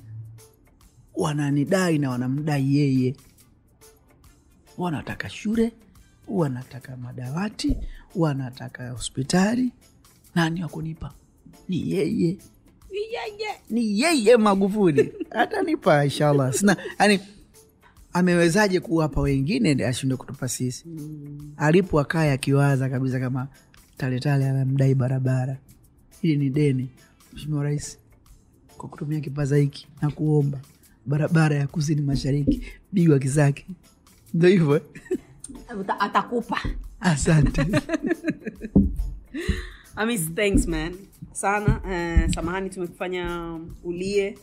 [1.15, 3.17] wananidai na wanamdai yeye.
[4.79, 5.73] Wanataka shule
[6.29, 7.77] wanataka madawati
[8.17, 9.73] wanataka hospitali.
[10.35, 11.13] Nani wakunipa
[11.69, 12.37] ni yeye.
[13.71, 14.37] Ni yeye.
[14.37, 15.13] Magufuli.
[15.31, 16.53] Atanipa inshallah.
[16.53, 17.21] Sina yani
[18.13, 20.85] amewezaje kuwapa wengine ashinde kutupa sisi?
[21.57, 23.49] Alipo akaya akiwaza kabisa kama
[23.97, 25.57] taletale anamdai barabara.
[26.23, 26.89] Hili ni deni.
[27.33, 27.99] Mheshimiwa rais
[28.77, 30.61] kwa kutumia kipaza hiki na kuomba
[31.07, 32.63] barabara ya kusini mashariki
[32.93, 33.67] bigwa kizaki,
[34.35, 34.83] ndo hivyo
[35.71, 35.77] eh?
[35.99, 36.59] Atakupa.
[37.01, 37.63] Asante.
[39.97, 40.95] Amis, thanks man.
[41.33, 44.39] Sana eh, samahani tumekufanya ulie.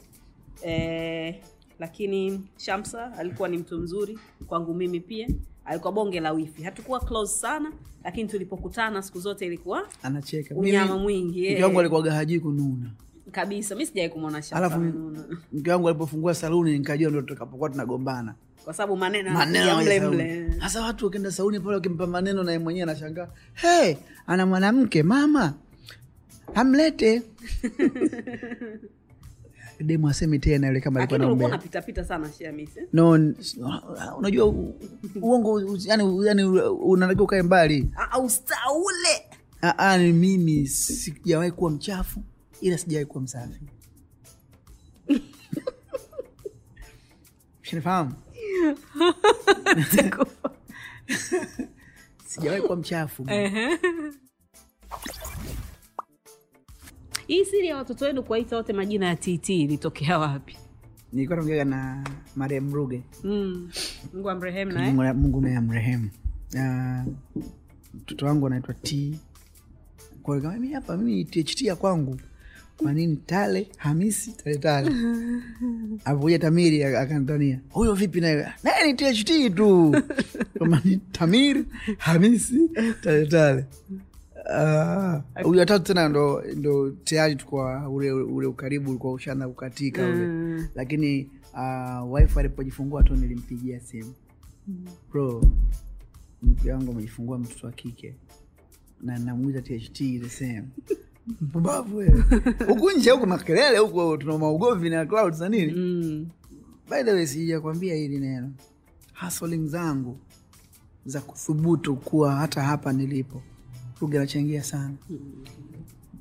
[0.62, 1.36] Eh,
[1.80, 5.28] lakini shamsa alikuwa ni mtu mzuri kwangu mimi pia.
[5.66, 6.64] Alikuwa bonge la wifi.
[6.64, 7.72] Hatukuwa close sana
[8.04, 10.56] lakini tulipokutana siku zote ilikuwa anacheka.
[10.56, 11.64] Unyama mwingi, eh.
[11.64, 12.92] wangu alikuwaga hajui kununa.
[13.32, 14.80] Kabisa mi sijawai kumwona Shamsa alafu
[15.54, 18.36] mke wangu alipofungua saluni nikajua ndo tutakapokuwa tunagombana
[18.66, 23.96] kwa sababu maneno maneno sasa watu wakienda sauni pale wakimpa maneno naye mwenyewe anashangaa hey,
[24.28, 25.54] ana mwanamke mama
[26.56, 27.22] amlete.
[29.80, 33.10] Demu asemi tena yule kama alikuwa unapitapita sana Shamisi, no
[34.18, 34.54] unajua
[35.22, 37.90] uongo yani, yani unatakiwa ukae mbali.
[37.96, 39.26] Ah, ustaule.
[39.98, 42.24] Ni mimi sijawahi kuwa mchafu
[42.62, 43.60] ila sijawahi kuwa msafi.
[47.62, 48.14] Shanifahamu
[52.28, 53.28] sijawahi kuwa mchafu.
[57.28, 60.58] Hii siri ya watoto wenu kuwaita wote majina ya tt ilitokea wapi?
[61.14, 62.04] Nilikuwa naongea na
[62.36, 63.02] marehemu ruge.
[63.24, 63.70] Mm.
[64.14, 66.10] mungu amrehemu naye mungu, mungu naye amrehemu.
[66.60, 67.06] Ah,
[67.94, 69.20] mtoto wangu anaitwa t.
[70.24, 72.20] Kwa mimi hapa mimi tht ya kwangu
[72.78, 74.92] kwa nini tale hamisi tale tale?
[76.40, 78.48] Tamiri aka- akanitania huyo vipi naye?
[78.64, 79.96] Naye ni tht tu.
[80.60, 81.66] Kama ni tamiri
[81.98, 82.70] hamisi
[83.04, 83.66] tale tale.
[84.52, 90.28] Ah, huyu watatu tena ndo, ndo tayari tukwa ule, ule ukaribu ulikuwa ushaanza kukatika ule.
[90.28, 90.68] Mm.
[90.76, 94.14] lakini uh, wife alipojifungua tu nilimpigia simu.
[95.12, 95.44] Bro
[96.44, 98.16] mke wangu amejifungua mtoto wa kike.
[99.02, 100.64] Na namwita tht the same
[101.42, 102.24] mpumbavu wewe.
[102.68, 105.74] Huku nje huku makelele huku tuna maugovi na clouds na nini?
[105.74, 106.28] Mm.
[106.90, 108.52] by the way sijakwambia hili neno.
[109.26, 110.18] Hustling zangu
[111.06, 113.42] za kuthubutu kuwa hata hapa nilipo
[114.02, 114.94] ruge anachangia sana.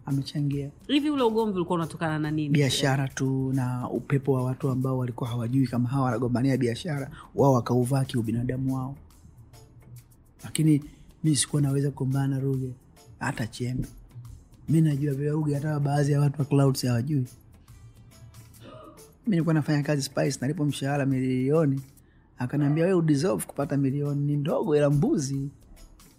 [0.06, 0.70] Amechangia.
[0.86, 2.48] Hivi ule ugomvi ulikuwa unatokana na nini?
[2.48, 8.04] Biashara tu na upepo wa watu ambao walikuwa hawajui kama hawa wanagombania biashara wao wakauvaa
[8.04, 8.96] kiubinadamu wao.
[10.44, 10.84] Lakini
[11.24, 12.70] mi sikuwa naweza kugombana na ruge
[13.18, 13.88] hata chembe
[14.68, 17.26] mi najua vile hata baadhi ya watu wa clouds hawajui.
[19.26, 21.80] Mi nilikuwa nafanya kazi spice nalipo mshahara milioni.
[22.38, 25.50] Akaniambia we udeserve kupata milioni ni ndogo ila mbuzi.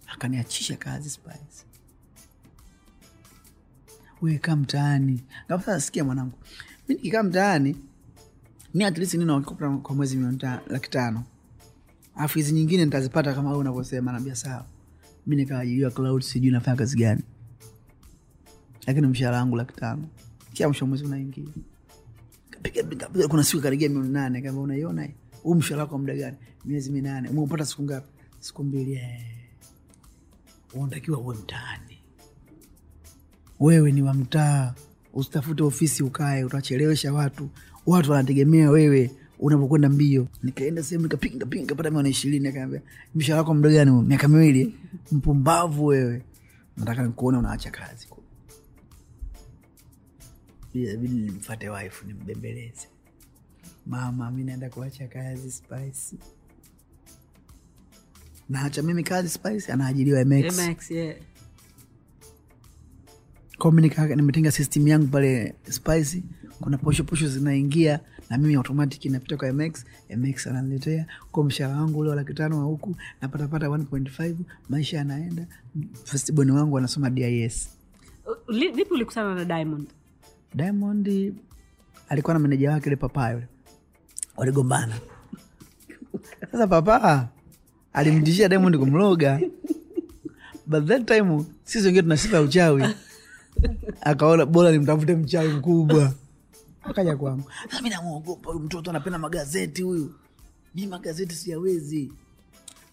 [0.06, 1.64] Akaniachisha kazi spice.
[4.22, 5.22] Weka mtaani.
[5.78, 6.38] Sikia mwanangu
[6.88, 7.76] mi nikikaa mtaani
[8.74, 9.40] mi at least nina
[9.82, 11.24] kwa mwezi milioni laki tano.
[12.16, 14.12] Alafu hizi nyingine nitazipata kama wewe unavyosema.
[14.12, 14.64] Naambia sawa.
[15.26, 17.22] Mi nikaajiliwa cloud sijui nafanya kazi gani
[18.86, 20.08] lakini mshahara wangu laki tano.
[20.52, 21.44] Kia mwisho mwezi unaingia.
[23.28, 24.42] Kuna siku karigia milioni nane.
[24.42, 25.08] Kama unaiona
[25.42, 26.36] huu mshahara wako muda gani?
[26.64, 27.28] Miezi minane.
[27.28, 28.08] Umeupata siku ngapi?
[28.40, 29.20] Siku mbili eh.
[30.74, 31.98] unatakiwa uwe mtaani.
[33.60, 34.74] Wewe ni wa mtaa.
[35.14, 37.48] Usitafute ofisi ukae utachelewesha watu.
[37.86, 40.28] Watu wanategemea wewe unapokwenda mbio.
[40.42, 42.48] Nikaenda sehemu nikapiga nikapiga nikapata ishirini.
[42.48, 42.80] Akaambia
[43.14, 43.90] mshahara wako muda gani?
[43.90, 44.74] Miaka miwili.
[45.12, 46.22] Mpumbavu wewe.
[46.76, 48.06] Nataka nikuona unaacha kazi
[50.84, 52.88] inabidi nimfate wife nimbembeleze.
[53.86, 56.16] Mama mi naenda kuacha kazi spice.
[58.48, 61.16] Naacha mimi kazi spice anaajiriwa mx MX, yeah.
[63.58, 66.22] Kwa mimi nimetenga system yangu pale spice
[66.60, 68.00] kuna posho posho zinaingia
[68.30, 69.84] na mimi automatic inapita kwa mx
[70.16, 71.06] mx ananiletea.
[71.32, 74.34] Kwa mshahara wangu ule wa laki tano wa huku napatapata 1.5
[74.68, 75.46] maisha yanaenda.
[76.04, 77.68] Festiboni wangu anasoma dis
[78.48, 79.88] Uh, vipi ulikutana na diamond
[80.56, 81.34] diamond
[82.08, 83.46] alikuwa na meneja wake ule papa yule.
[84.36, 84.94] Waligombana.
[86.52, 87.28] Sasa papa
[87.92, 89.40] alimtishia diamond kumloga.
[90.66, 92.84] But that time sisi wengine tuna sifa ya uchawi.
[94.00, 96.14] Akaona bora nimtafute mchawi mkubwa.
[96.82, 100.14] Akaja kwangu "Sasa mi namwogopa huyu mtoto anapenda magazeti huyu.
[100.74, 102.12] Mi magazeti siyawezi.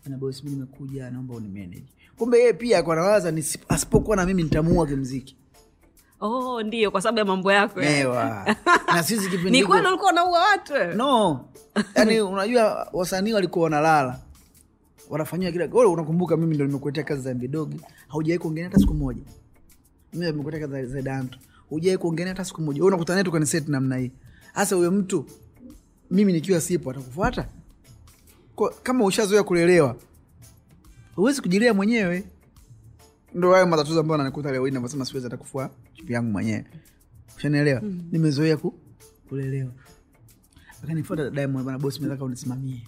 [0.06, 1.84] Na mi nimekuja naomba unimeneji
[2.18, 3.34] kumbe yeye pia anawaza
[3.70, 5.36] asipokuwa na mimi nitamuua kimziki
[6.24, 8.56] oh ndio kwa sababu ya mambo yako ya.
[8.96, 11.46] Na sisi kipindi ni kweli ulikuwa unaua watu no.
[11.96, 14.20] Yani unajua wasanii walikuwa wanalala.
[15.10, 19.22] Wanafanyiwa kila wewe unakumbuka mimi ndo nimekuletea kazi za mbidogi haujawai kuongelea hata siku moja.
[20.14, 21.40] Mimi nimekuletea kazi za danto.
[21.70, 22.80] Hujawai kuongelea hata siku moja.
[22.82, 24.12] Wewe unakutana naye tu kwenye namna hii.
[24.54, 25.26] Hasa huyo mtu
[26.12, 27.48] mimi nikiwa sipo atakufuata?
[28.56, 29.96] Kwa- kama ushazoea kulelewa
[31.16, 32.24] huwezi kujilea mwenyewe
[33.36, 36.66] ndo hayo matatizo ambayo nanikuta leo hii navyosema siwezi hata kufua chupi yangu mwenyewe
[37.38, 37.82] ushanielewa
[38.12, 38.74] nimezoea ku,
[39.30, 39.72] kulelewa
[40.84, 42.84] akanifuata Diamond, bana bosi, nataka unisimamie.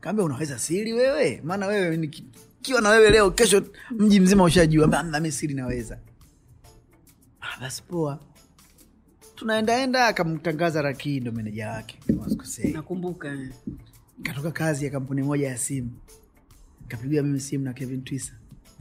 [0.00, 2.24] Kaambia unaweza siri wewe, maana wewe niki-
[2.62, 4.84] kiwa na wewe leo, kesho mji mzima ushajua.
[4.84, 5.98] Ambia, "Hamna, mi siri naweza.
[7.40, 8.18] Ah, basi poa,
[9.34, 10.06] tunaendaenda.
[10.06, 11.98] Akamtangaza Rakii ndo meneja wake
[12.72, 13.38] nakumbuka.
[14.22, 15.90] Katoka kazi ya kampuni moja ya simu,
[16.88, 18.32] kapigiwa mimi simu na Kevin Twisa,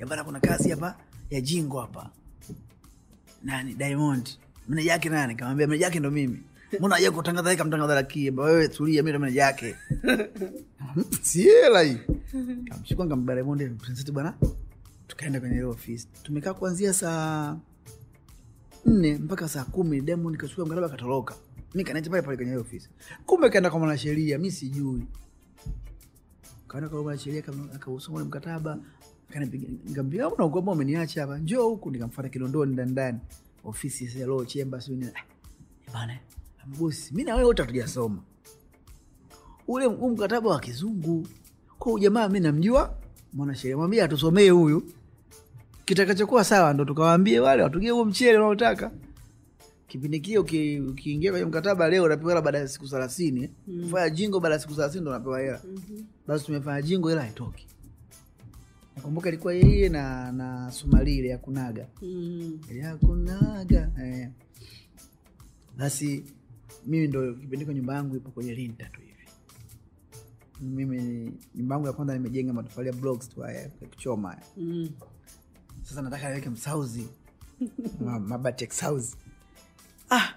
[0.06, 0.98] bana, kuna kazi hapa
[1.30, 2.10] ya jingo hapa.
[3.44, 3.74] Nani?
[3.74, 4.30] Diamond.
[4.68, 5.36] Meneja yake nani?
[5.36, 6.44] Kamwambia meneja yake ndo mimi.
[6.80, 8.08] Mbona haja kutangaza yeye kamtangaza?
[8.30, 9.76] Amba, Wewe tulia, mimi ndo meneja yake.
[11.22, 11.98] Siela hii.
[12.70, 14.34] Kamchukua ngambia Diamond, Princess bwana,
[15.08, 16.08] tukaenda kwenye ile ofisi.
[16.24, 17.58] Tumekaa kuanzia saa
[18.86, 21.36] nne mpaka saa kumi Diamond kachukua mkataba katoroka.
[21.74, 22.90] Mi kanaita pale pale kwenye ile ofisi.
[23.26, 25.04] Kumbe kaenda kwa mwanasheria, mi sijui.
[26.68, 27.44] Kaenda kwa mwanasheria
[28.12, 28.80] ule mkataba,
[29.32, 30.28] akanipiga ngambia,
[30.72, 31.92] umeniacha hapa, njoo huku.
[31.92, 33.20] nikamfata Kinondoni ndani ndani
[33.64, 35.12] ofisi ya law chamber, sio nini.
[35.16, 36.20] Ah, bana
[36.80, 38.22] bosi, mi na wewe wote hatujasoma
[39.68, 41.28] ule huu mkataba wa kizungu
[41.80, 42.98] kwa ujamaa mi namjua
[43.34, 44.84] mwanasheria, mwambia atusomee huyu
[45.86, 48.92] kitakachokuwa sawa, ndo tukawaambie wale watugie huo mchele unaotaka
[49.88, 50.38] kipindi kile.
[50.40, 53.90] uki- Ukiingia kwenye mkataba leo unapewa hela baada ya siku thelathini mm.
[53.92, 55.62] fanya jingo baada ya siku thelathini ndo unapewa hela
[56.28, 57.68] basi tumefanya jingo, hela haitoki.
[58.96, 62.60] Nakumbuka ilikuwa yeye na na Sumali ile ya kunaga Mm.
[62.72, 64.30] ya kunaga eh.
[65.78, 66.24] Basi
[66.86, 69.28] mimi ndo kipindiko, nyumba yangu ipo kwenye linta tu hivi.
[70.62, 74.38] Mimi nyumba yangu ya kwanza nimejenga matofali ya blocks tu haya ya kuchoma.
[74.58, 74.90] Mm.
[75.84, 77.08] Sasa nataka niweke msauzi
[78.28, 79.16] mabati ya kisauzi.
[80.10, 80.34] Ah,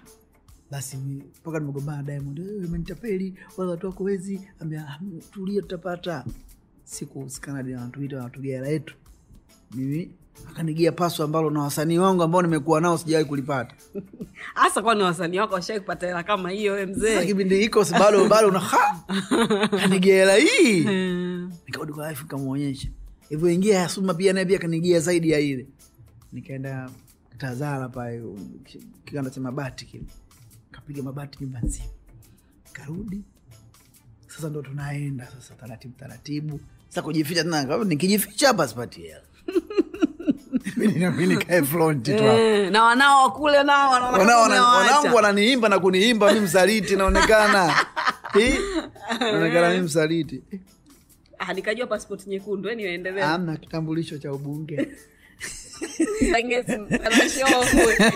[0.71, 4.41] basi mpaka nimegombana Diamond, "Eh, umenitapeli wala watu wako wezi.
[4.59, 4.99] Ambia "Ah,
[5.31, 6.25] tulia, tutapata
[6.85, 8.95] siku na wanatuita wanatugera yetu.
[9.75, 10.11] Mimi
[10.49, 13.75] akanigia paso ambalo na wasanii wangu ambao nimekuwa nao sijawahi kulipata.
[14.53, 17.25] Hasa kwani wasanii wako washai kupata hela kama hiyo mzee?
[17.25, 19.03] Kipindi hiko bado bado na ha!
[19.81, 20.83] Kanigia hela hii!
[20.83, 21.51] Mm.
[21.67, 22.87] nikarudi kwa wife nikamwonyesha
[23.29, 25.67] hivyo ingia ya pia naye pia kanigia zaidi ya ile.
[26.33, 26.89] Nikaenda
[27.37, 28.23] tazara pale
[29.05, 30.03] kiganda cha mabati kile.
[30.71, 31.87] Kapiga mabati nyumba nzima.
[32.73, 33.23] Karudi
[34.27, 36.59] sasa ndo tunaenda sasa taratibu taratibu
[36.95, 39.21] sasa kujificha tena nikijificha hapa sipati hela.
[41.17, 46.95] Mi nikae front tu Eh, na wanao wakule nao wanangu wananiimba na kuniimba mi msaliti
[46.95, 47.75] naonekana.
[49.19, 50.43] Naonekana mi msaliti.
[51.39, 52.69] Ah, nikajua passport nyekundu
[53.23, 54.87] amna kitambulisho cha ubunge.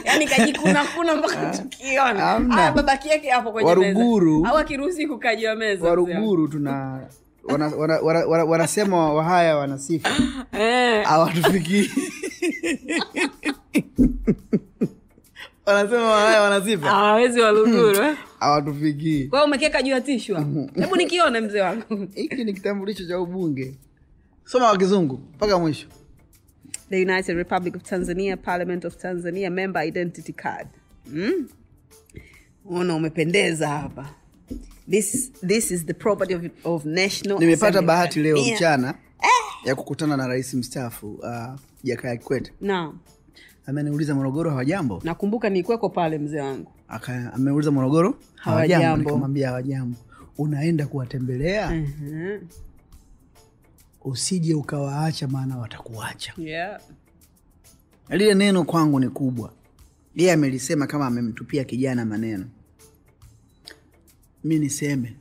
[0.05, 2.31] Yani kajikuna kuna mpaka tukiona.
[2.31, 4.45] Ah, babaki yake hapo kwenye Waruguru.
[4.47, 7.01] au akiruhusi kukajiwa meza waruguru tuna
[7.43, 10.09] wana- wana- wana- wana- wanasema wahaya wanasifa
[10.59, 11.05] eh.
[11.05, 11.89] hawatufikii.
[15.65, 18.17] Wanasema wahaya wanasifa hawawezi waluguru eh?
[18.39, 19.23] hawatufikii.
[19.27, 20.45] Kwa umekeka juu ya tishwa
[20.75, 22.07] hebu nikione mzee wangu.
[22.15, 23.75] Hiki ni kitambulisho cha ubunge.
[24.45, 25.87] Soma wa kizungu mpaka mwisho.
[26.89, 30.67] The united republic of tanzania parliament of tanzania member identity card.
[31.05, 31.47] Mm?
[32.71, 34.09] ona umependeza hapa
[34.89, 38.93] this, this is the property of, of national nimepata bahati leo mchana
[39.65, 42.53] ya kukutana na rais mstaafu uh, jakaya kikwete.
[42.61, 42.99] Naam.
[43.65, 46.71] Ameniuliza morogoro hawajambo nakumbuka nikweko pale mzee wangu.
[47.33, 48.17] Ameuliza morogoro?
[48.35, 48.97] Hawajambo.
[48.97, 49.97] nikamwambia hawajambo
[50.37, 51.71] unaenda kuwatembelea?
[51.71, 52.39] Mhm.
[54.05, 56.33] usije ukawaacha maana watakuacha.
[56.37, 56.81] Yeah.
[58.09, 59.53] lile neno kwangu ni kubwa.
[60.15, 62.45] Yeye amelisema kama amemtupia kijana maneno
[64.43, 65.15] mi niseme.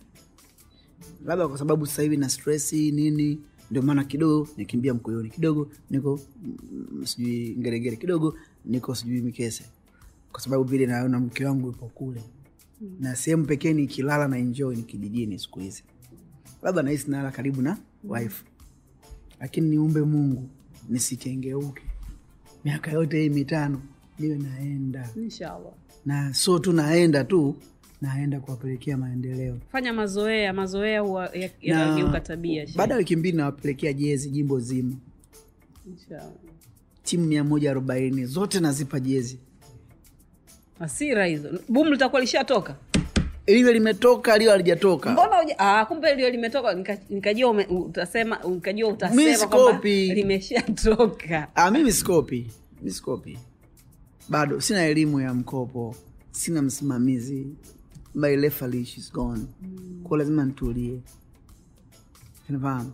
[1.25, 3.41] Labda kwa sababu sasa hivi na stresi nini
[3.71, 9.65] ndio maana kidogo nikimbia mkoyoni kidogo niko mm, sijui ngeregere kidogo niko sijui mikese.
[10.33, 12.23] Kwa sababu vile naona mke wangu ipo kule.
[13.01, 15.83] Na sehemu pekee nikilala na enjoy ni kijijini siku hizi.
[16.63, 18.45] Labda nahisi nala karibu na wife.
[19.41, 20.49] Lakini niumbe mungu
[20.89, 21.83] nisikengeuke.
[22.65, 23.83] Miaka yote hii mitano
[24.19, 25.11] niwe naenda.
[25.17, 25.73] Inshallah.
[26.07, 27.57] Na so tu naenda tu
[28.01, 29.59] naenda kuwapelekea maendeleo.
[29.73, 31.03] Fanya mazoea mazoea
[31.35, 34.95] ya- yanageuka tabia baada ya wiki mbili nawapelekea jezi jimbo zima.
[37.03, 39.39] Timu mia moja arobaini zote nazipa jezi.
[40.79, 41.49] Hasira hizo.
[41.69, 42.77] Bumu litakuwa lishatoka?
[43.47, 46.75] Liwe limetoka liwe alijatoka mbona uja, ah, kumbe lio limetoka
[47.11, 51.49] nikajua utasema nikajua utasema kwamba limeshatoka.
[51.55, 52.51] Ah, mimi sikopi.
[52.83, 53.39] Mi sikopi.
[54.29, 55.95] Bado sina elimu ya mkopo.
[56.31, 57.47] Sina msimamizi
[58.15, 59.47] my referee is gone.
[60.05, 61.01] Kwa lazima nitulie.
[62.49, 62.93] Unafahamu?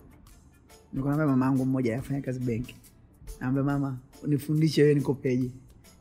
[0.93, 2.75] Nikonambia mama yangu mmoja afanya kazi benki
[3.41, 5.51] naambia mama nifundishe wewe nikopeje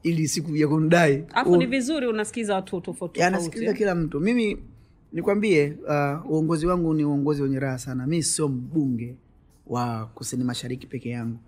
[0.04, 1.24] ili siku ya kunidai
[1.58, 3.78] ni vizuri unasikiza watu tofauti eh.
[3.78, 4.20] kila mtu.
[4.20, 4.58] Mimi
[5.14, 8.08] nikwambie uh, uongozi wangu ni uongozi wenye raha sana.
[8.08, 9.16] Mi sio mbunge
[9.68, 11.40] wa kusini mashariki peke yangu.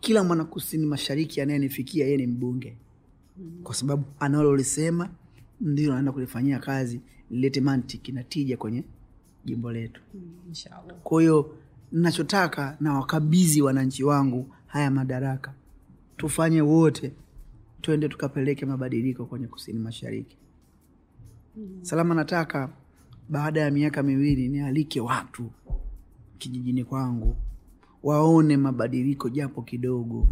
[0.00, 2.76] Kila mwana kusini mashariki anayenifikia yeye ni mbunge.
[3.62, 5.08] Kwa sababu analolisema
[5.60, 7.00] ndio naenda kulifanyia kazi
[7.30, 8.84] lilete mantiki na tija kwenye
[9.44, 10.02] jimbo letu.
[11.04, 11.56] Kwa hiyo
[11.92, 15.54] nachotaka na wakabidhi wananchi wangu haya madaraka.
[16.16, 17.12] Tufanye wote
[17.80, 20.36] twende tukapeleke mabadiliko kwenye kusini mashariki.
[21.82, 22.70] Salama nataka
[23.28, 25.50] baada ya miaka miwili nialike watu
[26.38, 27.36] kijijini kwangu.
[28.02, 30.28] Waone mabadiliko japo kidogo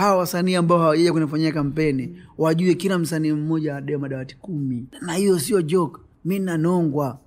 [0.00, 4.86] hawa wasanii ambao hawajaja kunifanyia kampeni wajue kila msanii mmoja adee madawati kumi.
[5.00, 6.00] Na hiyo sio joke.
[6.24, 7.18] Mi nanongwa.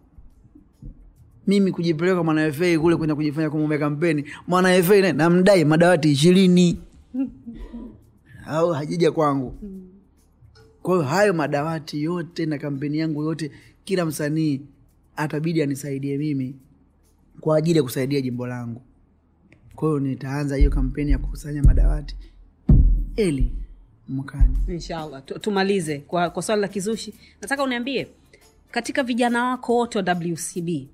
[1.48, 6.80] Mimi kujipeleka mwanafa kule kwenda kujifanya kumwombe kampeni mwanafa naye namdai madawati ishirini.
[8.45, 9.54] Au hajija kwangu.
[10.82, 13.52] Kwa hayo madawati yote na kampeni yangu yote
[13.84, 14.62] kila msanii
[15.16, 16.56] atabidi anisaidie mimi
[17.40, 18.82] kwa ajili ya kusaidia jimbo langu.
[19.76, 22.16] Kwa hiyo nitaanza hiyo kampeni ya kukusanya madawati
[23.15, 23.52] eli
[24.10, 25.23] mwakani inshallah.
[25.26, 27.14] Tumalize kwa, kwa swali la kizushi.
[27.41, 28.07] Nataka uniambie
[28.72, 30.88] katika vijana wako wote wa wcb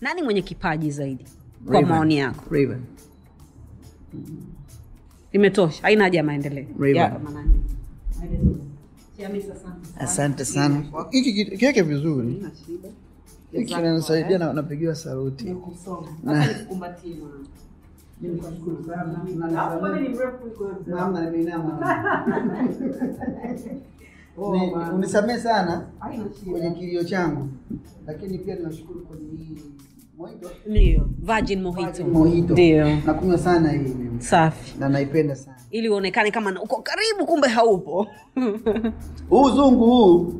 [0.00, 1.24] nani mwenye kipaji zaidi?
[1.66, 2.44] Kwa maoni yako.
[2.54, 2.82] Raven.
[5.32, 5.82] imetosha.
[5.82, 6.66] Haina haja ya maendeleo.
[9.52, 10.04] Asante.
[10.04, 10.84] asante sana.
[11.10, 12.46] Hiki kiweke vizuri.
[13.52, 15.56] Hiki kinanisaidia napigiwa saluti
[18.22, 18.96] Mpaka nikukumbatie
[20.90, 21.18] mwanangu.
[21.18, 21.78] Nimeinama.
[24.52, 25.06] Ni-
[25.38, 25.86] sana
[26.50, 27.48] kwenye kilio changu
[28.06, 29.58] lakini pia ninashukuru kwenye hii
[30.66, 32.52] ndio virgin mojito Mojito.
[32.52, 32.96] ndio.
[33.06, 34.78] Nakunywa sana hii safi.
[34.78, 35.56] Na naipenda sana.
[35.70, 38.06] Ili uonekane kama uko karibu kumbe haupo.
[39.30, 40.34] Huu zungu huu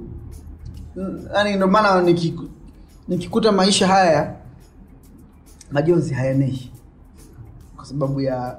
[1.34, 2.48] yani ndio maana nikiku-
[3.08, 4.34] nikikuta maisha haya
[5.70, 6.72] majonzi hayaneshi
[7.88, 8.58] sababu ya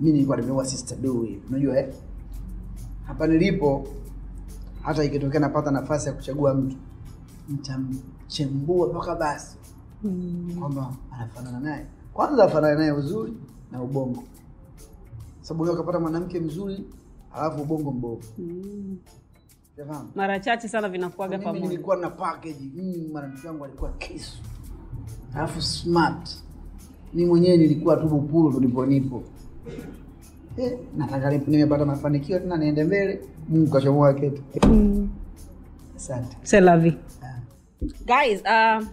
[0.00, 1.94] mi nilikuwa nimeua sister Dui, unajua eh?
[3.06, 3.86] hapa nilipo
[4.82, 6.76] hata ikitokea napata nafasi ya kuchagua mtu
[7.48, 9.56] nitamchembua mpaka basi.
[10.58, 11.86] Kwamba anafanana naye.
[12.12, 13.32] Kwanza afanana naye uzuri
[13.72, 14.24] na ubongo.
[15.40, 16.84] Sababu unaweza ukapata mwanamke mzuri
[17.34, 18.22] alafu ubongo mbovu.
[18.38, 18.98] Mm.
[20.14, 21.68] mara chache sana vinakuaga pamoja.
[21.68, 22.70] nilikuwa na package.
[22.74, 24.38] Mm, mwanamke wangu alikuwa kisu.
[25.34, 26.41] Alafu smart
[27.14, 29.22] mi mwenyewe nilikuwa tu Bupulu tulipo nipo.
[30.56, 34.42] Eh, nataka nimepata mafanikio tena niende mbele mungu kachomoa ketu
[35.96, 36.36] asante.
[36.42, 37.40] Selavi Ah.
[38.06, 38.86] guys uh,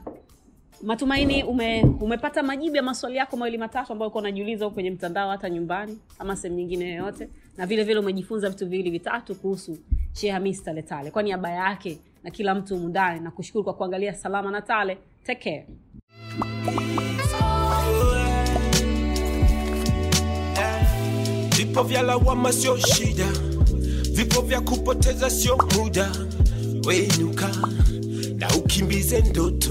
[0.83, 5.29] matumaini ume, umepata majibu ya maswali yako mawili matatu ambayo uko unajiuliza huko kwenye mtandao
[5.29, 7.29] hata nyumbani ama sehemu nyingine yoyote.
[7.57, 9.77] Na vile vile umejifunza vitu viwili vitatu kuhusu
[10.13, 11.11] Sheikh Hamis Tale Tale.
[11.11, 14.97] Kwa niaba yake na kila mtu mundani, na kushukuru kwa kuangalia salama na tale.
[15.23, 15.67] Take care
[21.57, 23.27] Vipo vya lawama sio shida,
[24.11, 26.11] vipo vya kupoteza sio muda.
[26.85, 27.49] Wenuka
[28.35, 29.69] na ukimbize ndoto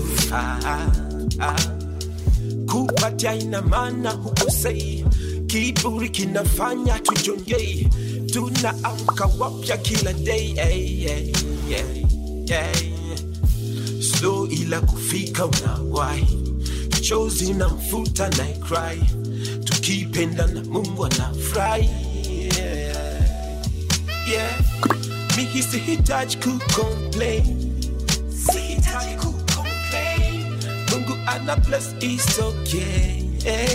[2.66, 5.04] kupati aina ina maana hukosei,
[5.46, 7.88] kiburi kinafanya tujongei,
[8.32, 11.32] tunaamka wapya kila day hey, hey,
[11.68, 12.04] hey,
[12.46, 13.07] hey.
[14.00, 16.38] Slow ila kufika unawahi,
[17.00, 19.00] chozi na mfuta na cry,
[19.64, 21.90] tukipenda na Mungu anafurahi
[22.58, 23.22] yeah.
[24.30, 24.60] yeah.
[25.36, 27.72] Mimi sihitaji kucomplain,
[28.52, 30.46] sihitaji kucomplain.
[30.90, 33.22] Mungu ana bless is okay.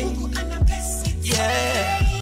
[0.03, 2.12] Mungu ana bless it's yeah.